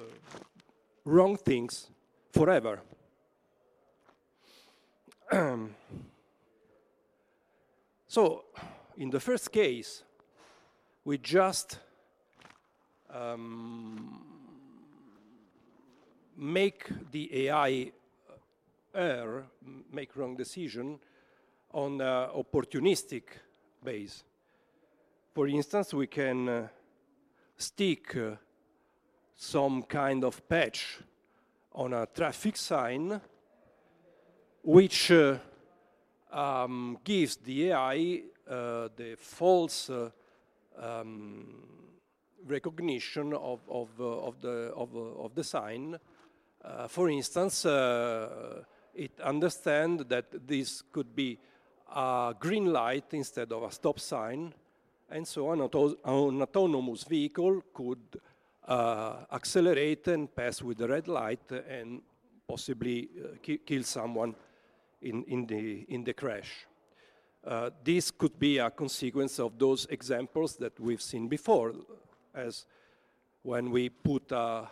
wrong 1.06 1.38
things 1.38 1.92
forever. 2.32 2.82
so, 8.08 8.46
in 8.98 9.12
the 9.12 9.20
first 9.20 9.52
case, 9.52 10.04
we 11.04 11.20
just 11.20 11.78
um, 13.16 14.22
make 16.38 16.88
the 17.12 17.48
AI 17.48 17.92
err, 18.94 19.44
make 19.92 20.16
wrong 20.16 20.36
decision, 20.36 21.00
on 21.74 22.00
opportunistic 22.00 23.24
base. 23.84 24.24
For 25.34 25.48
instance, 25.48 25.94
we 25.94 26.08
can 26.08 26.48
uh, 26.48 26.68
stick 27.58 28.16
uh, 28.16 28.36
some 29.36 29.84
kind 29.84 30.24
of 30.24 30.48
patch 30.48 31.00
on 31.74 31.94
a 31.94 32.06
traffic 32.06 32.56
sign 32.56 33.20
which 34.64 35.12
uh, 35.12 35.38
um, 36.32 36.98
gives 37.04 37.36
the 37.38 37.72
AI 37.72 38.22
uh, 38.50 38.88
the 38.96 39.16
false 39.18 39.90
uh, 39.90 40.10
um, 40.80 41.85
recognition 42.46 43.34
of, 43.34 43.60
of, 43.70 43.90
of, 44.00 44.42
the, 44.42 44.72
of, 44.76 44.96
of 44.96 45.36
the 45.36 45.44
sign. 45.44 45.98
for 46.88 47.10
instance, 47.10 47.66
it 48.96 49.20
understands 49.22 50.06
that 50.06 50.48
this 50.48 50.82
could 50.92 51.16
be 51.16 51.38
a 51.94 52.34
green 52.40 52.72
light 52.72 53.14
instead 53.14 53.52
of 53.52 53.64
a 53.64 53.72
stop 53.72 54.00
sign, 54.00 54.54
and 55.10 55.28
so 55.28 55.52
an, 55.52 55.62
auto 55.62 55.96
an 56.04 56.42
autonomous 56.42 57.04
vehicle 57.04 57.62
could 57.74 58.20
uh, 58.68 59.18
accelerate 59.32 60.08
and 60.08 60.34
pass 60.36 60.62
with 60.62 60.78
the 60.78 60.88
red 60.88 61.08
light 61.08 61.52
and 61.70 62.02
possibly 62.48 63.10
uh, 63.24 63.36
ki 63.42 63.60
kill 63.60 63.84
someone 63.84 64.36
in, 65.02 65.24
in, 65.26 65.46
the, 65.46 65.86
in 65.90 66.04
the 66.04 66.14
crash. 66.14 66.66
Uh, 67.46 67.70
this 67.84 68.10
could 68.10 68.40
be 68.40 68.58
a 68.58 68.72
consequence 68.72 69.40
of 69.40 69.60
those 69.60 69.86
examples 69.92 70.56
that 70.56 70.80
we've 70.80 71.02
seen 71.02 71.28
before, 71.28 71.74
as 72.36 72.66
when 73.44 73.72
we 73.72 73.90
put 73.90 74.32
a, 74.32 74.68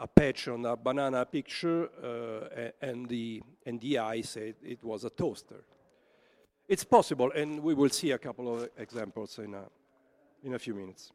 a 0.00 0.06
patch 0.06 0.48
on 0.48 0.64
a 0.66 0.76
banana 0.76 1.24
picture 1.24 1.88
uh, 2.02 2.70
and, 2.82 3.08
the, 3.08 3.42
and 3.66 3.80
the 3.80 3.96
AI 3.96 4.20
said 4.20 4.54
it 4.62 4.82
was 4.82 5.04
a 5.04 5.10
toaster. 5.10 5.64
it's 6.68 6.84
possible, 6.84 7.32
and 7.32 7.62
we 7.62 7.74
will 7.74 7.88
see 7.88 8.10
a 8.10 8.18
couple 8.18 8.54
of 8.54 8.68
examples 8.76 9.38
in 9.38 9.54
a, 9.54 9.64
in 10.44 10.54
a 10.54 10.58
few 10.58 10.74
minutes. 10.74 11.12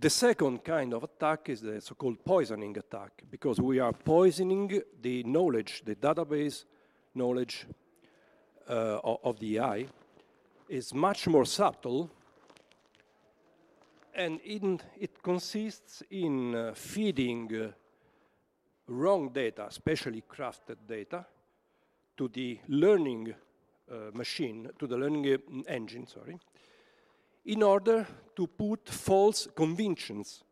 The 0.00 0.10
second 0.10 0.64
kind 0.64 0.94
of 0.94 1.02
attack 1.04 1.48
is 1.48 1.60
the 1.60 1.80
so-called 1.80 2.24
poisoning 2.24 2.76
attack, 2.78 3.22
because 3.30 3.60
we 3.60 3.80
are 3.80 3.92
poisoning 3.92 4.82
the 5.02 5.22
knowledge, 5.24 5.82
the 5.84 5.96
database 5.96 6.64
knowledge 7.14 7.66
uh, 8.68 9.00
of 9.02 9.38
the 9.40 9.58
AI. 9.58 9.86
It's 10.68 10.92
much 10.92 11.26
more 11.26 11.44
subtle, 11.44 12.10
and 14.18 14.40
in, 14.40 14.80
it 14.98 15.22
consists 15.22 16.02
in 16.10 16.54
uh, 16.54 16.72
feeding 16.74 17.48
uh, 17.54 17.70
wrong 18.88 19.28
data, 19.28 19.66
especially 19.68 20.24
crafted 20.28 20.76
data, 20.88 21.24
to 22.16 22.26
the 22.28 22.58
learning 22.68 23.32
uh, 23.90 23.94
machine, 24.12 24.68
to 24.76 24.88
the 24.88 24.96
learning 24.96 25.34
uh, 25.34 25.72
engine, 25.72 26.06
sorry, 26.06 26.36
in 27.46 27.62
order 27.62 28.06
to 28.34 28.48
put 28.48 28.88
false 28.88 29.46
convictions, 29.54 30.42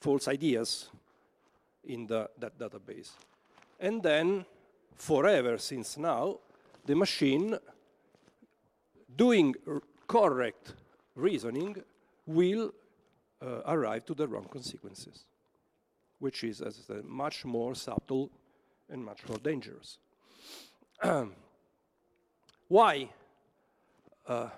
false 0.00 0.28
ideas 0.28 0.90
in 1.84 2.06
the, 2.06 2.28
that 2.38 2.58
database. 2.58 3.12
And 3.80 4.02
then, 4.02 4.44
forever 4.94 5.56
since 5.56 5.96
now, 5.96 6.40
the 6.84 6.94
machine 6.94 7.56
doing 9.16 9.54
correct 10.06 10.74
reasoning 11.16 11.82
will 12.26 12.72
uh, 13.44 13.60
arrive 13.66 14.04
to 14.06 14.14
the 14.14 14.26
wrong 14.26 14.46
consequences, 14.50 15.24
which 16.18 16.44
is, 16.44 16.60
as 16.60 16.78
I 16.78 16.94
said, 16.94 17.04
much 17.04 17.44
more 17.44 17.74
subtle 17.74 18.30
and 18.88 19.04
much 19.04 19.28
more 19.28 19.38
dangerous. 19.38 19.98
Why 22.68 23.08
uh, 24.26 24.48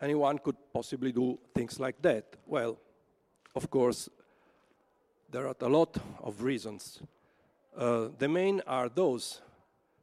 anyone 0.00 0.38
could 0.38 0.56
possibly 0.72 1.12
do 1.12 1.38
things 1.54 1.80
like 1.80 2.00
that? 2.02 2.36
Well, 2.46 2.78
of 3.54 3.70
course, 3.70 4.08
there 5.30 5.46
are 5.46 5.56
a 5.60 5.68
lot 5.68 5.96
of 6.22 6.42
reasons. 6.42 7.00
Uh, 7.76 8.08
the 8.18 8.28
main 8.28 8.60
are 8.66 8.88
those. 8.88 9.40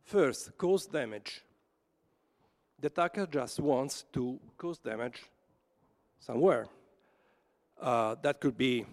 First, 0.03 0.57
cause 0.57 0.87
damage. 0.87 1.43
The 2.79 2.87
attacker 2.87 3.27
just 3.27 3.59
wants 3.59 4.05
to 4.13 4.39
cause 4.57 4.79
damage 4.79 5.21
somewhere. 6.19 6.67
Uh, 7.79 8.15
that 8.21 8.41
could 8.41 8.57
be 8.57 8.85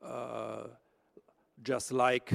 uh, 0.00 0.64
just 1.64 1.90
like 1.90 2.32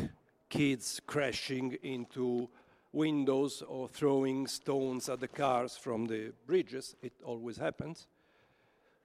kids 0.50 1.00
crashing 1.08 1.78
into 1.82 2.50
windows 2.92 3.62
or 3.62 3.88
throwing 3.88 4.48
stones 4.48 5.08
at 5.08 5.22
the 5.22 5.28
cars 5.28 5.78
from 5.78 6.06
the 6.06 6.34
bridges. 6.46 6.96
It 7.02 7.14
always 7.24 7.56
happens. 7.56 8.08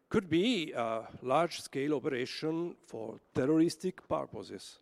Could 0.09 0.29
be 0.29 0.73
a 0.73 1.03
large-scale 1.23 1.95
operation 1.95 2.75
for 2.87 3.21
terroristic 3.33 4.07
purposes. 4.09 4.81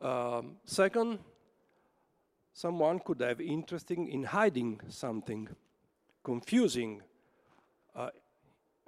Um, 0.00 0.56
second, 0.64 1.18
someone 2.54 3.00
could 3.00 3.20
have 3.20 3.40
interest 3.40 3.90
in 3.90 4.24
hiding 4.24 4.80
something, 4.88 5.48
confusing 6.22 7.02
uh, 7.94 8.10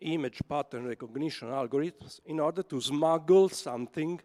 image 0.01 0.41
pattern 0.49 0.87
recognition 0.87 1.49
algorithms 1.49 2.21
in 2.27 2.41
order 2.41 2.63
to 2.63 2.81
smuggle 2.81 3.49
something 3.49 4.21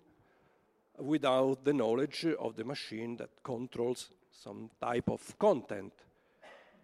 without 0.97 1.63
the 1.63 1.73
knowledge 1.73 2.25
of 2.39 2.55
the 2.55 2.63
machine 2.63 3.17
that 3.17 3.29
controls 3.43 4.11
some 4.31 4.69
type 4.81 5.09
of 5.09 5.37
content. 5.39 5.93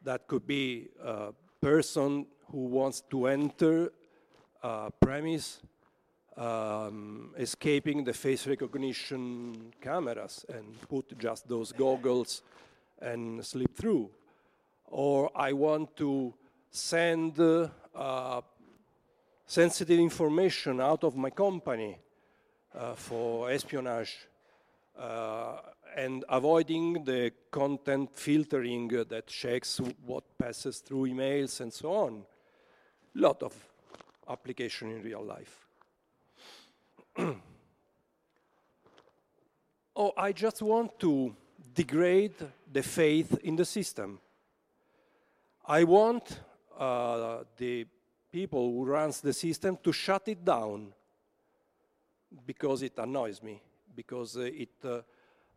That 0.03 0.27
could 0.27 0.47
be 0.47 0.87
a 1.03 1.33
person 1.61 2.27
who 2.51 2.65
wants 2.65 3.01
to 3.09 3.27
enter 3.27 3.91
a 4.63 4.91
premise 4.91 5.61
um, 6.37 7.33
escaping 7.37 8.03
the 8.03 8.13
face 8.13 8.47
recognition 8.47 9.73
cameras 9.81 10.45
and 10.53 10.79
put 10.87 11.17
just 11.17 11.47
those 11.47 11.71
goggles 11.71 12.43
and 13.01 13.43
slip 13.45 13.75
through. 13.75 14.09
Or 14.85 15.31
I 15.35 15.53
want 15.53 15.97
to 15.97 16.33
send 16.71 17.39
uh, 17.39 18.41
sensitive 19.45 19.99
information 19.99 20.81
out 20.81 21.03
of 21.03 21.15
my 21.15 21.29
company 21.29 21.97
uh, 22.75 22.93
for 22.93 23.49
espionage 23.49 24.27
uh, 24.99 25.57
and 25.95 26.25
avoiding 26.29 27.03
the 27.03 27.31
content 27.49 28.13
filtering 28.13 28.87
that 29.09 29.27
checks 29.27 29.79
what 30.05 30.23
passes 30.37 30.79
through 30.79 31.07
emails 31.07 31.61
and 31.61 31.73
so 31.73 31.91
on. 31.91 32.23
Lot 33.15 33.41
of 33.41 33.53
application 34.29 34.91
in 34.91 35.01
real 35.01 35.23
life. 35.23 35.65
oh, 39.95 40.13
I 40.17 40.31
just 40.33 40.61
want 40.61 40.99
to 40.99 41.35
degrade 41.73 42.35
the 42.71 42.83
faith 42.83 43.39
in 43.43 43.55
the 43.55 43.65
system. 43.65 44.19
I 45.65 45.83
want 45.83 46.39
uh, 46.77 47.43
the 47.57 47.85
people 48.31 48.71
who 48.71 48.85
runs 48.85 49.21
the 49.21 49.33
system 49.33 49.77
to 49.83 49.91
shut 49.91 50.27
it 50.27 50.43
down 50.43 50.93
because 52.45 52.83
it 52.83 52.93
annoys 52.97 53.41
me, 53.41 53.61
because 53.95 54.37
uh, 54.37 54.41
it 54.41 54.69
uh, 54.83 55.01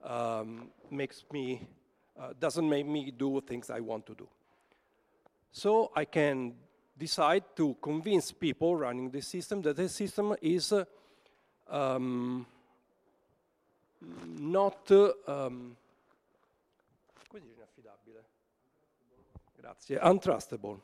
um, 0.02 0.70
makes 0.90 1.24
me, 1.32 1.66
doesn't 2.38 2.68
make 2.68 2.86
me 2.86 3.10
do 3.10 3.40
things 3.40 3.70
I 3.70 3.80
want 3.80 4.06
to 4.06 4.14
do. 4.14 4.28
So 5.52 5.90
I 5.94 6.04
can 6.04 6.54
decide 6.96 7.44
to 7.56 7.76
convince 7.82 8.30
people 8.32 8.76
running 8.76 9.10
the 9.10 9.22
system 9.22 9.62
that 9.62 9.76
the 9.76 9.88
system 9.88 10.36
is 10.40 10.72
um, 11.68 12.46
not 14.38 14.90
um, 15.26 15.76
untrustable. 20.02 20.80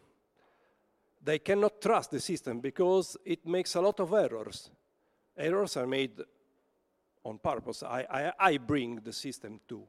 They 1.26 1.40
cannot 1.40 1.80
trust 1.80 2.12
the 2.12 2.20
system 2.20 2.60
because 2.60 3.16
it 3.24 3.44
makes 3.44 3.74
a 3.74 3.80
lot 3.80 3.98
of 3.98 4.12
errors. 4.12 4.70
Errors 5.36 5.76
are 5.76 5.86
made 5.86 6.22
on 7.24 7.38
purpose. 7.38 7.82
I, 7.82 8.06
I, 8.08 8.32
I 8.38 8.58
bring 8.58 9.00
the 9.02 9.12
system 9.12 9.58
to, 9.66 9.82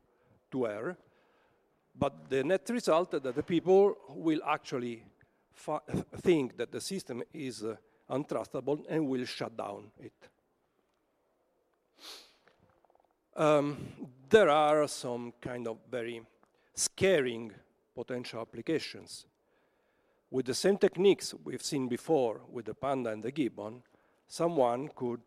to 0.49 0.67
error, 0.67 0.97
but 1.95 2.27
the 2.27 2.43
net 2.43 2.67
result 2.71 3.11
that 3.11 3.35
the 3.35 3.43
people 3.43 3.95
will 4.09 4.41
actually 4.47 5.03
think 6.21 6.57
that 6.57 6.71
the 6.71 6.81
system 6.81 7.21
is 7.31 7.63
uh, 7.63 7.75
untrustable 8.09 8.83
and 8.89 9.07
will 9.07 9.25
shut 9.25 9.55
down 9.55 9.91
it. 9.99 10.29
Um, 13.35 13.77
there 14.27 14.49
are 14.49 14.87
some 14.87 15.33
kind 15.39 15.67
of 15.67 15.77
very 15.91 16.19
scaring 16.73 17.51
potential 17.93 18.41
applications. 18.41 19.27
With 20.29 20.45
the 20.45 20.53
same 20.53 20.77
techniques 20.77 21.33
we've 21.43 21.63
seen 21.63 21.87
before 21.87 22.41
with 22.51 22.65
the 22.65 22.73
panda 22.73 23.11
and 23.11 23.23
the 23.23 23.31
gibbon, 23.31 23.81
someone 24.27 24.89
could 24.93 25.21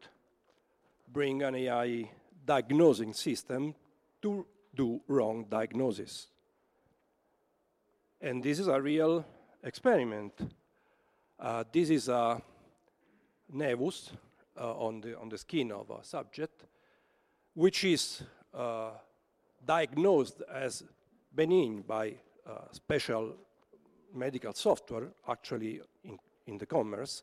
bring 1.09 1.43
an 1.43 1.55
AI 1.55 2.11
diagnosing 2.45 3.15
system 3.15 3.75
to 4.21 4.47
do 4.75 5.01
wrong 5.09 5.47
diagnosis. 5.49 6.27
And 8.21 8.43
this 8.43 8.59
is 8.59 8.69
a 8.69 8.81
real 8.81 9.25
experiment. 9.65 10.33
Uh, 11.39 11.65
this 11.73 11.89
is 11.89 12.09
a 12.09 12.43
nevus 13.55 14.11
uh, 14.61 14.75
on, 14.75 15.01
the, 15.01 15.19
on 15.19 15.31
the 15.31 15.39
skin 15.39 15.73
of 15.73 15.91
a 15.91 16.05
subject 16.05 16.65
which 17.55 17.85
is 17.85 18.23
uh, 18.55 18.91
diagnosed 19.65 20.43
as 20.53 20.85
benign 21.35 21.83
by 21.83 22.15
uh, 22.47 22.65
special 22.73 23.35
medical 24.15 24.53
software, 24.53 25.09
actually 25.29 25.81
in, 26.05 26.19
in 26.47 26.59
the 26.59 26.67
commerce. 26.67 27.23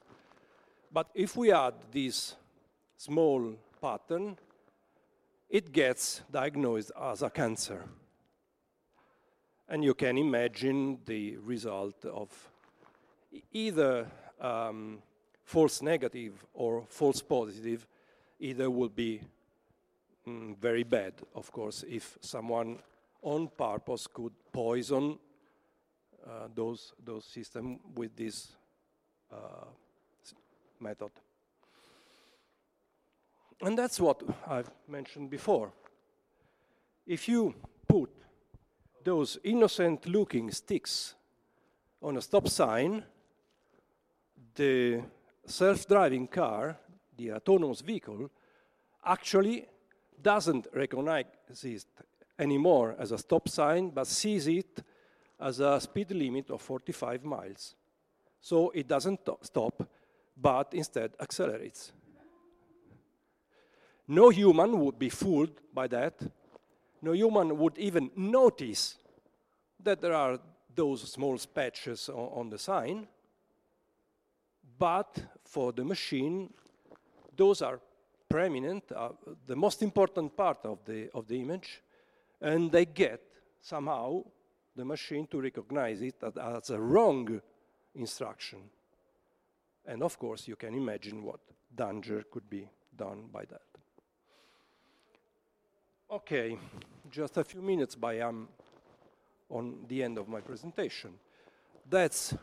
But 0.91 1.09
if 1.13 1.35
we 1.35 1.51
add 1.51 1.73
this 1.91 2.35
small 2.97 3.55
pattern, 3.81 4.37
it 5.49 5.71
gets 5.71 6.21
diagnosed 6.31 6.91
as 6.99 7.21
a 7.21 7.29
cancer. 7.29 7.83
And 9.69 9.83
you 9.83 9.93
can 9.93 10.17
imagine 10.17 10.99
the 11.05 11.37
result 11.37 12.05
of 12.05 12.29
either 13.51 14.07
um, 14.39 14.99
false 15.43 15.81
negative 15.81 16.45
or 16.53 16.85
false 16.87 17.21
positive, 17.21 17.85
either 18.39 18.69
will 18.69 18.89
be 18.89 19.21
mm, 20.27 20.57
very 20.57 20.83
bad, 20.83 21.13
of 21.35 21.51
course, 21.51 21.83
if 21.87 22.17
someone 22.21 22.79
on 23.21 23.49
purpose 23.57 24.07
could 24.07 24.33
poison 24.51 25.19
those, 26.53 26.93
those 27.03 27.25
systems 27.25 27.79
with 27.95 28.15
this 28.15 28.55
uh, 29.31 29.65
method. 30.79 31.11
And 33.61 33.77
that's 33.77 33.99
what 33.99 34.21
I've 34.47 34.69
mentioned 34.87 35.29
before. 35.29 35.71
if 37.07 37.27
you 37.29 37.55
put 37.87 38.09
those 39.03 39.37
innocent 39.43 40.05
looking 40.05 40.51
sticks 40.51 41.15
on 42.01 42.17
a 42.17 42.21
stop 42.21 42.49
sign, 42.49 43.03
the 44.55 45.01
self-driving 45.45 46.27
car, 46.27 46.77
the 47.15 47.31
autonomous 47.31 47.81
vehicle, 47.81 48.29
actually 49.05 49.65
doesn't 50.21 50.67
recognize 50.73 51.25
it 51.63 51.85
anymore 52.37 52.95
as 52.99 53.11
a 53.13 53.17
stop 53.17 53.47
sign, 53.47 53.89
but 53.89 54.05
sees 54.05 54.47
it 54.47 54.83
as 55.39 55.59
a 55.59 55.79
speed 55.79 56.11
limit 56.11 56.49
of 56.49 56.61
45 56.61 57.23
miles. 57.23 57.75
So 58.39 58.69
it 58.71 58.87
doesn't 58.87 59.19
stop, 59.41 59.87
but 60.35 60.73
instead 60.73 61.11
accelerates. 61.19 61.91
No 64.07 64.29
human 64.29 64.79
would 64.79 64.97
be 64.97 65.09
fooled 65.09 65.59
by 65.73 65.87
that. 65.87 66.21
No 67.01 67.11
human 67.11 67.57
would 67.57 67.77
even 67.77 68.09
notice 68.15 68.95
that 69.83 70.01
there 70.01 70.13
are 70.13 70.39
those 70.73 71.11
small 71.11 71.37
patches 71.53 72.09
on, 72.09 72.29
on 72.33 72.49
the 72.49 72.57
sign. 72.57 73.07
But 74.79 75.17
for 75.43 75.71
the 75.71 75.83
machine, 75.83 76.53
those 77.35 77.61
are 77.61 77.79
preeminent, 78.29 78.91
uh, 78.91 79.09
the 79.45 79.55
most 79.55 79.81
important 79.81 80.35
part 80.35 80.59
of 80.65 80.83
the, 80.85 81.09
of 81.13 81.27
the 81.27 81.39
image, 81.41 81.81
and 82.41 82.71
they 82.71 82.85
get 82.85 83.21
somehow 83.61 84.23
the 84.77 84.85
machine 84.85 85.27
to 85.27 85.41
recognize 85.41 86.01
it 86.01 86.15
as 86.23 86.69
a 86.69 86.79
wrong 86.79 87.41
instruction. 87.95 88.59
And 89.85 90.03
of 90.03 90.17
course, 90.19 90.47
you 90.47 90.55
can 90.55 90.75
imagine 90.75 91.23
what 91.23 91.39
danger 91.75 92.23
could 92.31 92.47
be 92.49 92.69
done 92.95 93.25
by 93.33 93.45
that. 93.45 93.61
Okay, 96.11 96.57
just 97.09 97.37
a 97.37 97.43
few 97.43 97.61
minutes 97.61 97.95
by 97.95 98.19
am 98.19 98.27
um, 98.27 98.47
on 99.49 99.85
the 99.87 100.03
end 100.03 100.17
of 100.17 100.27
my 100.27 100.41
presentation. 100.41 101.11
That's 101.89 102.35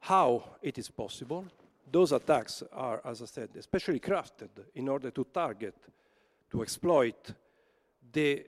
how 0.00 0.44
it 0.62 0.76
is 0.78 0.90
possible. 0.90 1.46
Those 1.90 2.12
attacks 2.12 2.62
are, 2.72 3.00
as 3.04 3.22
I 3.22 3.26
said, 3.26 3.48
especially 3.56 4.00
crafted 4.00 4.50
in 4.74 4.88
order 4.88 5.10
to 5.10 5.24
target, 5.24 5.74
to 6.50 6.62
exploit 6.62 7.32
the 8.12 8.44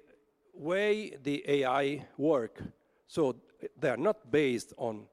way 0.57 1.17
the 1.23 1.45
AI 1.47 2.07
work. 2.17 2.63
So 3.07 3.37
they 3.79 3.91
are 3.91 3.97
not 3.97 4.31
based 4.31 4.73
on 4.77 5.07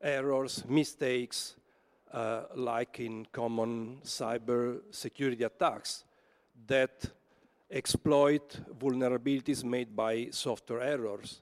errors, 0.00 0.64
mistakes, 0.68 1.56
uh, 2.12 2.44
like 2.54 3.00
in 3.00 3.26
common 3.32 3.98
cyber 4.04 4.80
security 4.90 5.44
attacks 5.44 6.04
that 6.66 7.04
exploit 7.70 8.60
vulnerabilities 8.78 9.62
made 9.62 9.94
by 9.94 10.28
software 10.30 10.80
errors. 10.80 11.40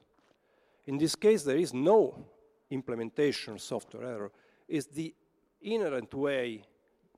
In 0.85 0.97
this 0.97 1.15
case, 1.15 1.43
there 1.43 1.57
is 1.57 1.73
no 1.73 2.25
implementation 2.69 3.59
software 3.59 4.03
error. 4.03 4.31
It's 4.67 4.87
the 4.87 5.13
inherent 5.61 6.13
way, 6.13 6.63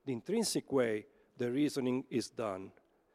the 0.05 0.13
intrinsic 0.13 0.71
way 0.71 1.05
the 1.37 1.51
reasoning 1.51 2.03
is 2.09 2.29
done, 2.29 2.71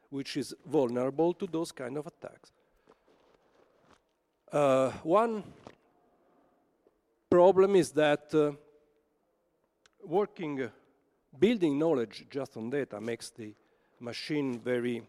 which 0.09 0.37
is 0.37 0.53
vulnerable 0.65 1.33
to 1.33 1.47
those 1.47 1.71
kind 1.71 1.97
of 1.97 2.07
attacks. 2.07 2.51
Uh, 4.55 4.89
one 5.03 5.43
problem 7.29 7.75
is 7.75 7.91
that 7.91 8.33
uh, 8.33 8.53
working, 10.01 10.61
uh, 10.61 10.69
building 11.37 11.77
knowledge 11.77 12.25
just 12.29 12.55
on 12.55 12.69
data 12.69 13.01
makes 13.01 13.31
the 13.31 13.53
machine 13.99 14.57
very 14.57 15.03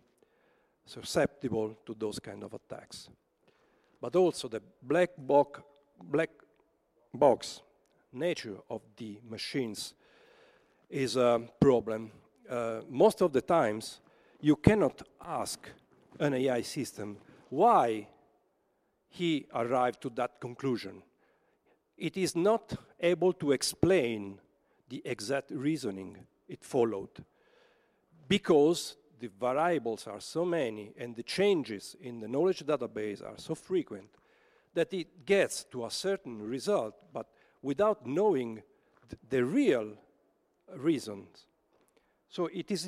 susceptible 0.85 1.77
to 1.87 1.95
those 1.95 2.19
kind 2.19 2.43
of 2.43 2.55
attacks. 2.55 3.09
But 4.01 4.17
also 4.17 4.49
the 4.49 4.61
black, 4.83 5.11
box, 5.17 5.61
black 6.03 6.31
box 7.15 7.61
nature 8.13 8.57
of 8.69 8.83
the 8.97 9.21
machines 9.31 9.95
is 10.91 11.15
a 11.15 11.41
problem. 11.61 12.11
Uh, 12.51 12.81
most 12.91 13.23
of 13.23 13.33
the 13.33 13.43
times, 13.43 14.01
you 14.41 14.57
cannot 14.57 15.03
ask 15.25 15.69
an 16.19 16.35
AI 16.35 16.63
system 16.63 17.17
why 17.49 18.09
he 19.17 19.47
arrived 19.55 20.01
to 20.03 20.11
that 20.11 20.41
conclusion. 20.41 21.03
It 21.97 22.17
is 22.17 22.37
not 22.37 22.75
able 23.01 23.33
to 23.35 23.53
explain 23.53 24.39
the 24.89 25.01
exact 25.05 25.51
reasoning 25.51 26.19
it 26.49 26.63
followed 26.63 27.25
because 28.29 28.97
the 29.19 29.31
variables 29.41 30.07
are 30.07 30.21
so 30.21 30.45
many 30.45 30.93
and 30.99 31.17
the 31.17 31.23
changes 31.23 31.97
in 32.01 32.21
the 32.21 32.29
knowledge 32.29 32.63
database 32.65 33.23
are 33.23 33.39
so 33.39 33.55
frequent 33.55 34.11
that 34.75 34.93
it 34.93 35.25
gets 35.25 35.65
to 35.65 35.87
a 35.87 35.91
certain 35.91 36.43
result, 36.43 36.95
but 37.13 37.27
without 37.63 38.07
knowing 38.07 38.63
th 39.09 39.19
the 39.31 39.43
real 39.43 39.89
reasons. 40.89 41.47
So 42.29 42.43
it 42.53 42.71
is 42.71 42.83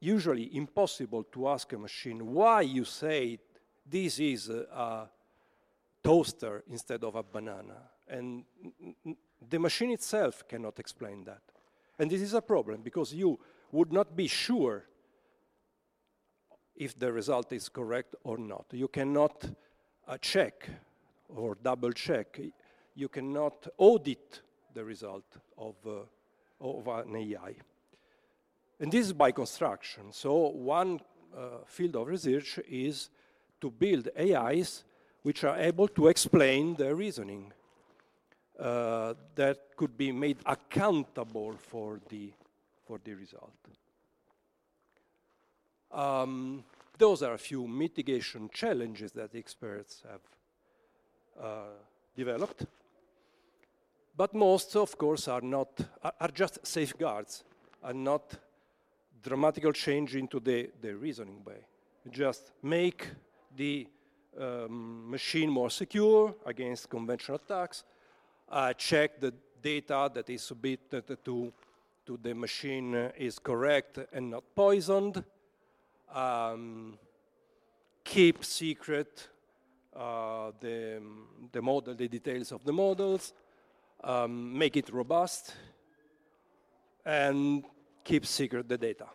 usually 0.00 0.46
impossible 0.56 1.22
to 1.34 1.48
ask 1.54 1.72
a 1.72 1.78
machine 1.78 2.20
why 2.34 2.62
you 2.62 2.84
say 2.84 3.38
this 3.86 4.18
is 4.18 4.48
a, 4.48 4.62
a 4.86 5.10
toaster 6.02 6.64
instead 6.70 7.04
of 7.04 7.14
a 7.14 7.22
banana. 7.22 7.90
And 8.08 8.44
the 9.48 9.58
machine 9.58 9.90
itself 9.90 10.46
cannot 10.48 10.78
explain 10.78 11.24
that. 11.24 11.42
And 11.98 12.10
this 12.10 12.20
is 12.20 12.34
a 12.34 12.42
problem 12.42 12.82
because 12.82 13.14
you 13.14 13.38
would 13.70 13.92
not 13.92 14.16
be 14.16 14.26
sure 14.26 14.84
if 16.76 16.98
the 16.98 17.12
result 17.12 17.52
is 17.52 17.68
correct 17.68 18.14
or 18.24 18.38
not. 18.38 18.66
You 18.72 18.88
cannot 18.88 19.44
uh, 20.08 20.18
check 20.18 20.68
or 21.28 21.56
double 21.62 21.92
check. 21.92 22.40
You 22.94 23.08
cannot 23.08 23.66
audit 23.78 24.40
the 24.74 24.84
result 24.84 25.36
of, 25.56 25.76
uh, 25.86 26.00
of 26.60 26.86
an 26.88 27.16
AI. 27.16 27.54
And 28.80 28.90
this 28.90 29.06
is 29.06 29.12
by 29.12 29.30
construction. 29.30 30.12
So 30.12 30.48
one 30.48 31.00
uh, 31.36 31.58
field 31.66 31.96
of 31.96 32.08
research 32.08 32.58
is 32.68 33.10
to 33.60 33.70
build 33.70 34.08
AIs 34.18 34.84
which 35.22 35.44
are 35.44 35.56
able 35.58 35.88
to 35.88 36.08
explain 36.08 36.74
their 36.74 36.94
reasoning 36.94 37.52
uh, 38.58 39.14
that 39.34 39.76
could 39.76 39.96
be 39.96 40.12
made 40.12 40.38
accountable 40.46 41.54
for 41.58 42.00
the, 42.08 42.32
for 42.86 43.00
the 43.04 43.14
result. 43.14 43.52
Um, 45.90 46.64
those 46.98 47.22
are 47.22 47.34
a 47.34 47.38
few 47.38 47.66
mitigation 47.66 48.48
challenges 48.52 49.12
that 49.12 49.34
experts 49.34 50.02
have 50.08 51.44
uh, 51.44 51.60
developed. 52.16 52.66
But 54.16 54.34
most, 54.34 54.76
of 54.76 54.96
course, 54.98 55.28
are 55.28 55.40
not 55.40 55.80
are, 56.02 56.12
are 56.20 56.28
just 56.28 56.66
safeguards, 56.66 57.44
are 57.82 57.94
not 57.94 58.34
dramatical 59.22 59.72
change 59.72 60.16
into 60.16 60.40
the, 60.40 60.70
the 60.80 60.94
reasoning 60.94 61.42
way. 61.44 61.64
Just 62.10 62.52
make 62.62 63.08
the 63.56 63.86
um, 64.40 65.10
machine 65.10 65.50
more 65.50 65.70
secure 65.70 66.34
against 66.46 66.88
conventional 66.88 67.36
attacks, 67.36 67.84
check 68.76 69.20
the 69.20 69.32
data 69.62 70.10
that 70.12 70.28
is 70.28 70.42
submitted 70.42 71.24
to, 71.24 71.52
to 72.06 72.18
the 72.22 72.34
machine 72.34 72.94
is 73.16 73.38
correct 73.38 73.98
and 74.12 74.30
not 74.30 74.44
poisoned, 74.54 75.22
um, 76.14 76.98
keep 78.04 78.44
secret 78.44 79.28
uh, 79.94 80.50
the, 80.60 81.00
the 81.52 81.62
model, 81.62 81.94
the 81.94 82.08
details 82.08 82.52
of 82.52 82.64
the 82.64 82.72
models, 82.72 83.32
um, 84.02 84.56
make 84.56 84.76
it 84.76 84.92
robust, 84.92 85.54
and 87.04 87.64
keep 88.04 88.26
secret 88.26 88.68
the 88.68 88.78
data. 88.78 89.06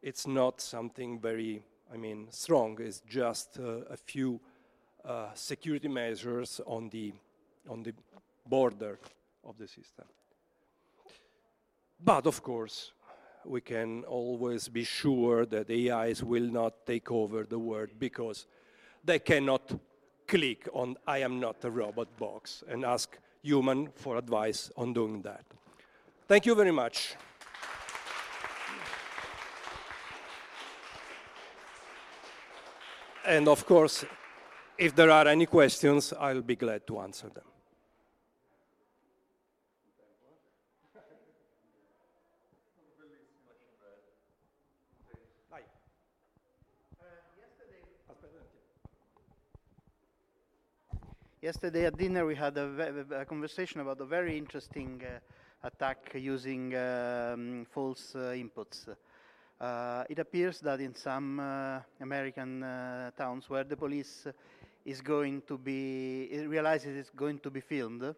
It's 0.00 0.26
not 0.26 0.60
something 0.60 1.20
very, 1.20 1.62
I 1.92 1.96
mean, 1.96 2.28
strong. 2.30 2.80
is 2.80 3.02
just 3.06 3.58
uh, 3.58 3.84
a 3.90 3.96
few 3.96 4.40
uh, 5.04 5.26
security 5.34 5.88
measures 5.88 6.60
on 6.66 6.88
the, 6.88 7.12
on 7.68 7.82
the 7.82 7.92
border 8.46 8.98
of 9.44 9.58
the 9.58 9.68
system. 9.68 10.06
But 12.02 12.26
of 12.26 12.42
course, 12.42 12.92
we 13.44 13.60
can 13.60 14.04
always 14.04 14.68
be 14.68 14.84
sure 14.84 15.44
that 15.46 15.70
AIs 15.70 16.22
will 16.22 16.50
not 16.50 16.86
take 16.86 17.10
over 17.10 17.44
the 17.44 17.58
world 17.58 17.90
because 17.98 18.46
they 19.04 19.18
cannot 19.18 19.72
click 20.26 20.68
on 20.72 20.96
I 21.06 21.18
am 21.18 21.40
not 21.40 21.64
a 21.64 21.70
robot 21.70 22.16
box 22.16 22.62
and 22.68 22.84
ask 22.84 23.18
human 23.42 23.88
for 23.94 24.16
advice 24.16 24.70
on 24.76 24.92
doing 24.92 25.22
that. 25.22 25.44
Thank 26.28 26.46
you 26.46 26.54
very 26.54 26.72
much. 26.72 27.16
And 33.24 33.46
of 33.48 33.64
course, 33.64 34.04
if 34.76 34.96
there 34.96 35.10
are 35.10 35.28
any 35.28 35.46
questions, 35.46 36.12
I'll 36.18 36.42
be 36.42 36.56
glad 36.56 36.86
to 36.88 36.98
answer 36.98 37.28
them. 37.28 37.44
Yesterday 51.40 51.86
at 51.86 51.96
dinner, 51.96 52.24
we 52.24 52.36
had 52.36 52.56
a, 52.56 53.04
a, 53.18 53.24
conversation 53.24 53.80
about 53.80 54.00
a 54.00 54.04
very 54.04 54.38
interesting 54.38 55.02
uh, 55.04 55.66
attack 55.66 56.12
using 56.14 56.72
um, 56.76 57.66
false 57.68 58.14
uh, 58.14 58.32
inputs. 58.36 58.86
Uh, 59.62 60.04
it 60.10 60.18
appears 60.18 60.60
that 60.60 60.80
in 60.80 60.94
some 60.94 61.40
uh, 61.40 61.80
American 62.00 62.64
uh, 62.64 63.12
towns 63.16 63.48
where 63.48 63.64
the 63.64 63.76
police 63.76 64.26
is 64.84 65.00
going 65.00 65.42
to 65.42 65.56
be, 65.56 66.24
it 66.32 66.48
realizes 66.48 66.96
it's 66.96 67.10
going 67.10 67.38
to 67.38 67.50
be 67.50 67.60
filmed 67.60 68.14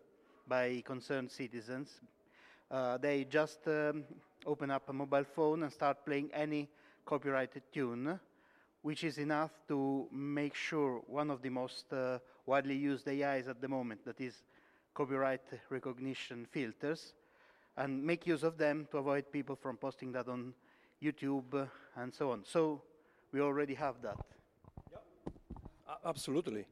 by 0.49 0.82
concerned 0.86 1.30
citizens, 1.30 2.01
uh, 2.70 2.97
they 2.99 3.24
just 3.24 3.61
um, 3.68 4.05
open 4.47 4.70
up 4.70 4.88
a 4.88 4.92
mobile 4.92 5.24
phone 5.24 5.62
and 5.64 5.72
start 5.72 6.05
playing 6.07 6.30
any 6.32 6.68
copyrighted 7.07 7.62
tune 7.72 8.18
which 8.82 9.05
is 9.05 9.18
enough 9.18 9.53
to 9.68 10.09
make 10.12 10.55
sure 10.55 11.03
one 11.07 11.30
of 11.30 11.42
the 11.42 11.51
most 11.51 11.92
uh, 11.92 12.18
widely 12.47 12.76
used 12.76 13.09
AIs 13.09 13.49
at 13.49 13.61
the 13.61 13.68
moment, 13.68 14.05
that 14.05 14.20
is 14.20 14.42
copyright 14.95 15.42
recognition 15.70 16.47
filters, 16.51 17.14
and 17.76 18.05
make 18.05 18.26
use 18.26 18.42
of 18.42 18.59
them 18.59 18.86
to 18.90 18.99
avoid 18.99 19.30
people 19.32 19.57
from 19.57 19.76
posting 19.78 20.12
that 20.12 20.28
on 20.28 20.55
YouTube 21.03 21.68
and 21.97 22.12
so 22.12 22.30
on. 22.30 22.45
So 22.45 22.82
we 23.32 23.40
already 23.40 23.74
have 23.74 24.01
that. 24.03 24.18
Absolutely. 26.05 26.66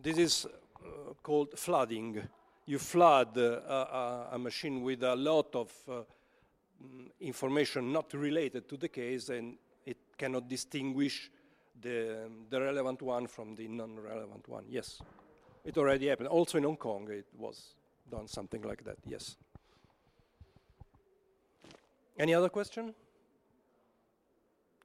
This 0.00 0.18
is 0.18 0.46
uh, 0.46 1.14
called 1.22 1.58
flooding. 1.58 2.22
You 2.66 2.78
flood 2.78 3.36
uh, 3.38 3.60
a, 3.70 4.28
a 4.32 4.38
machine 4.38 4.82
with 4.82 5.02
a 5.02 5.16
lot 5.16 5.54
of 5.54 5.72
uh, 5.88 5.92
mm, 6.82 7.10
information 7.20 7.92
not 7.92 8.12
related 8.14 8.68
to 8.68 8.76
the 8.76 8.88
case, 8.88 9.28
and 9.28 9.56
it 9.86 9.96
cannot 10.16 10.48
distinguish 10.48 11.30
the, 11.80 12.28
the 12.50 12.60
relevant 12.60 13.02
one 13.02 13.26
from 13.26 13.54
the 13.54 13.68
non-relevant 13.68 14.48
one. 14.48 14.64
Yes, 14.68 15.00
it 15.64 15.78
already 15.78 16.08
happened. 16.08 16.28
Also 16.28 16.58
in 16.58 16.64
Hong 16.64 16.76
Kong, 16.76 17.08
it 17.10 17.26
was 17.36 17.74
done 18.10 18.28
something 18.28 18.62
like 18.62 18.84
that. 18.84 18.98
Yes. 19.06 19.36
Any 22.18 22.34
other 22.34 22.48
question? 22.48 22.94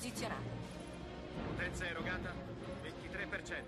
Posizionato. 0.00 0.48
Potenza 1.46 1.86
erogata 1.86 2.32
23%. 2.82 3.62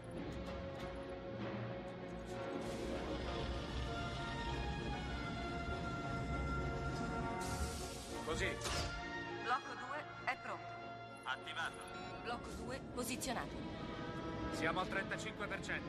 Così, 8.25 8.49
Blocco 9.43 9.75
2 9.75 10.05
è 10.25 10.37
pronto. 10.43 10.65
attivato. 11.25 11.77
Blocco 12.25 12.49
2 12.65 12.81
posizionato. 12.95 13.51
Siamo 14.53 14.81
al 14.81 14.87
35%. 14.87 15.81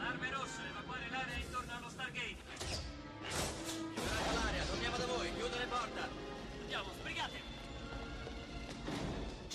Arme 0.00 0.30
rosse, 0.30 0.62
evacuare 0.68 1.08
l'area 1.10 1.36
intorno 1.36 1.72
allo 1.76 1.88
Stargate. 1.88 2.36
Liberate 3.94 4.34
l'area, 4.34 4.64
torniamo 4.64 4.96
da 4.96 5.06
voi, 5.06 5.32
chiudo 5.32 5.56
le 5.56 5.66
porte. 5.66 6.00
Andiamo, 6.60 6.90
sbrigate. 6.98 7.46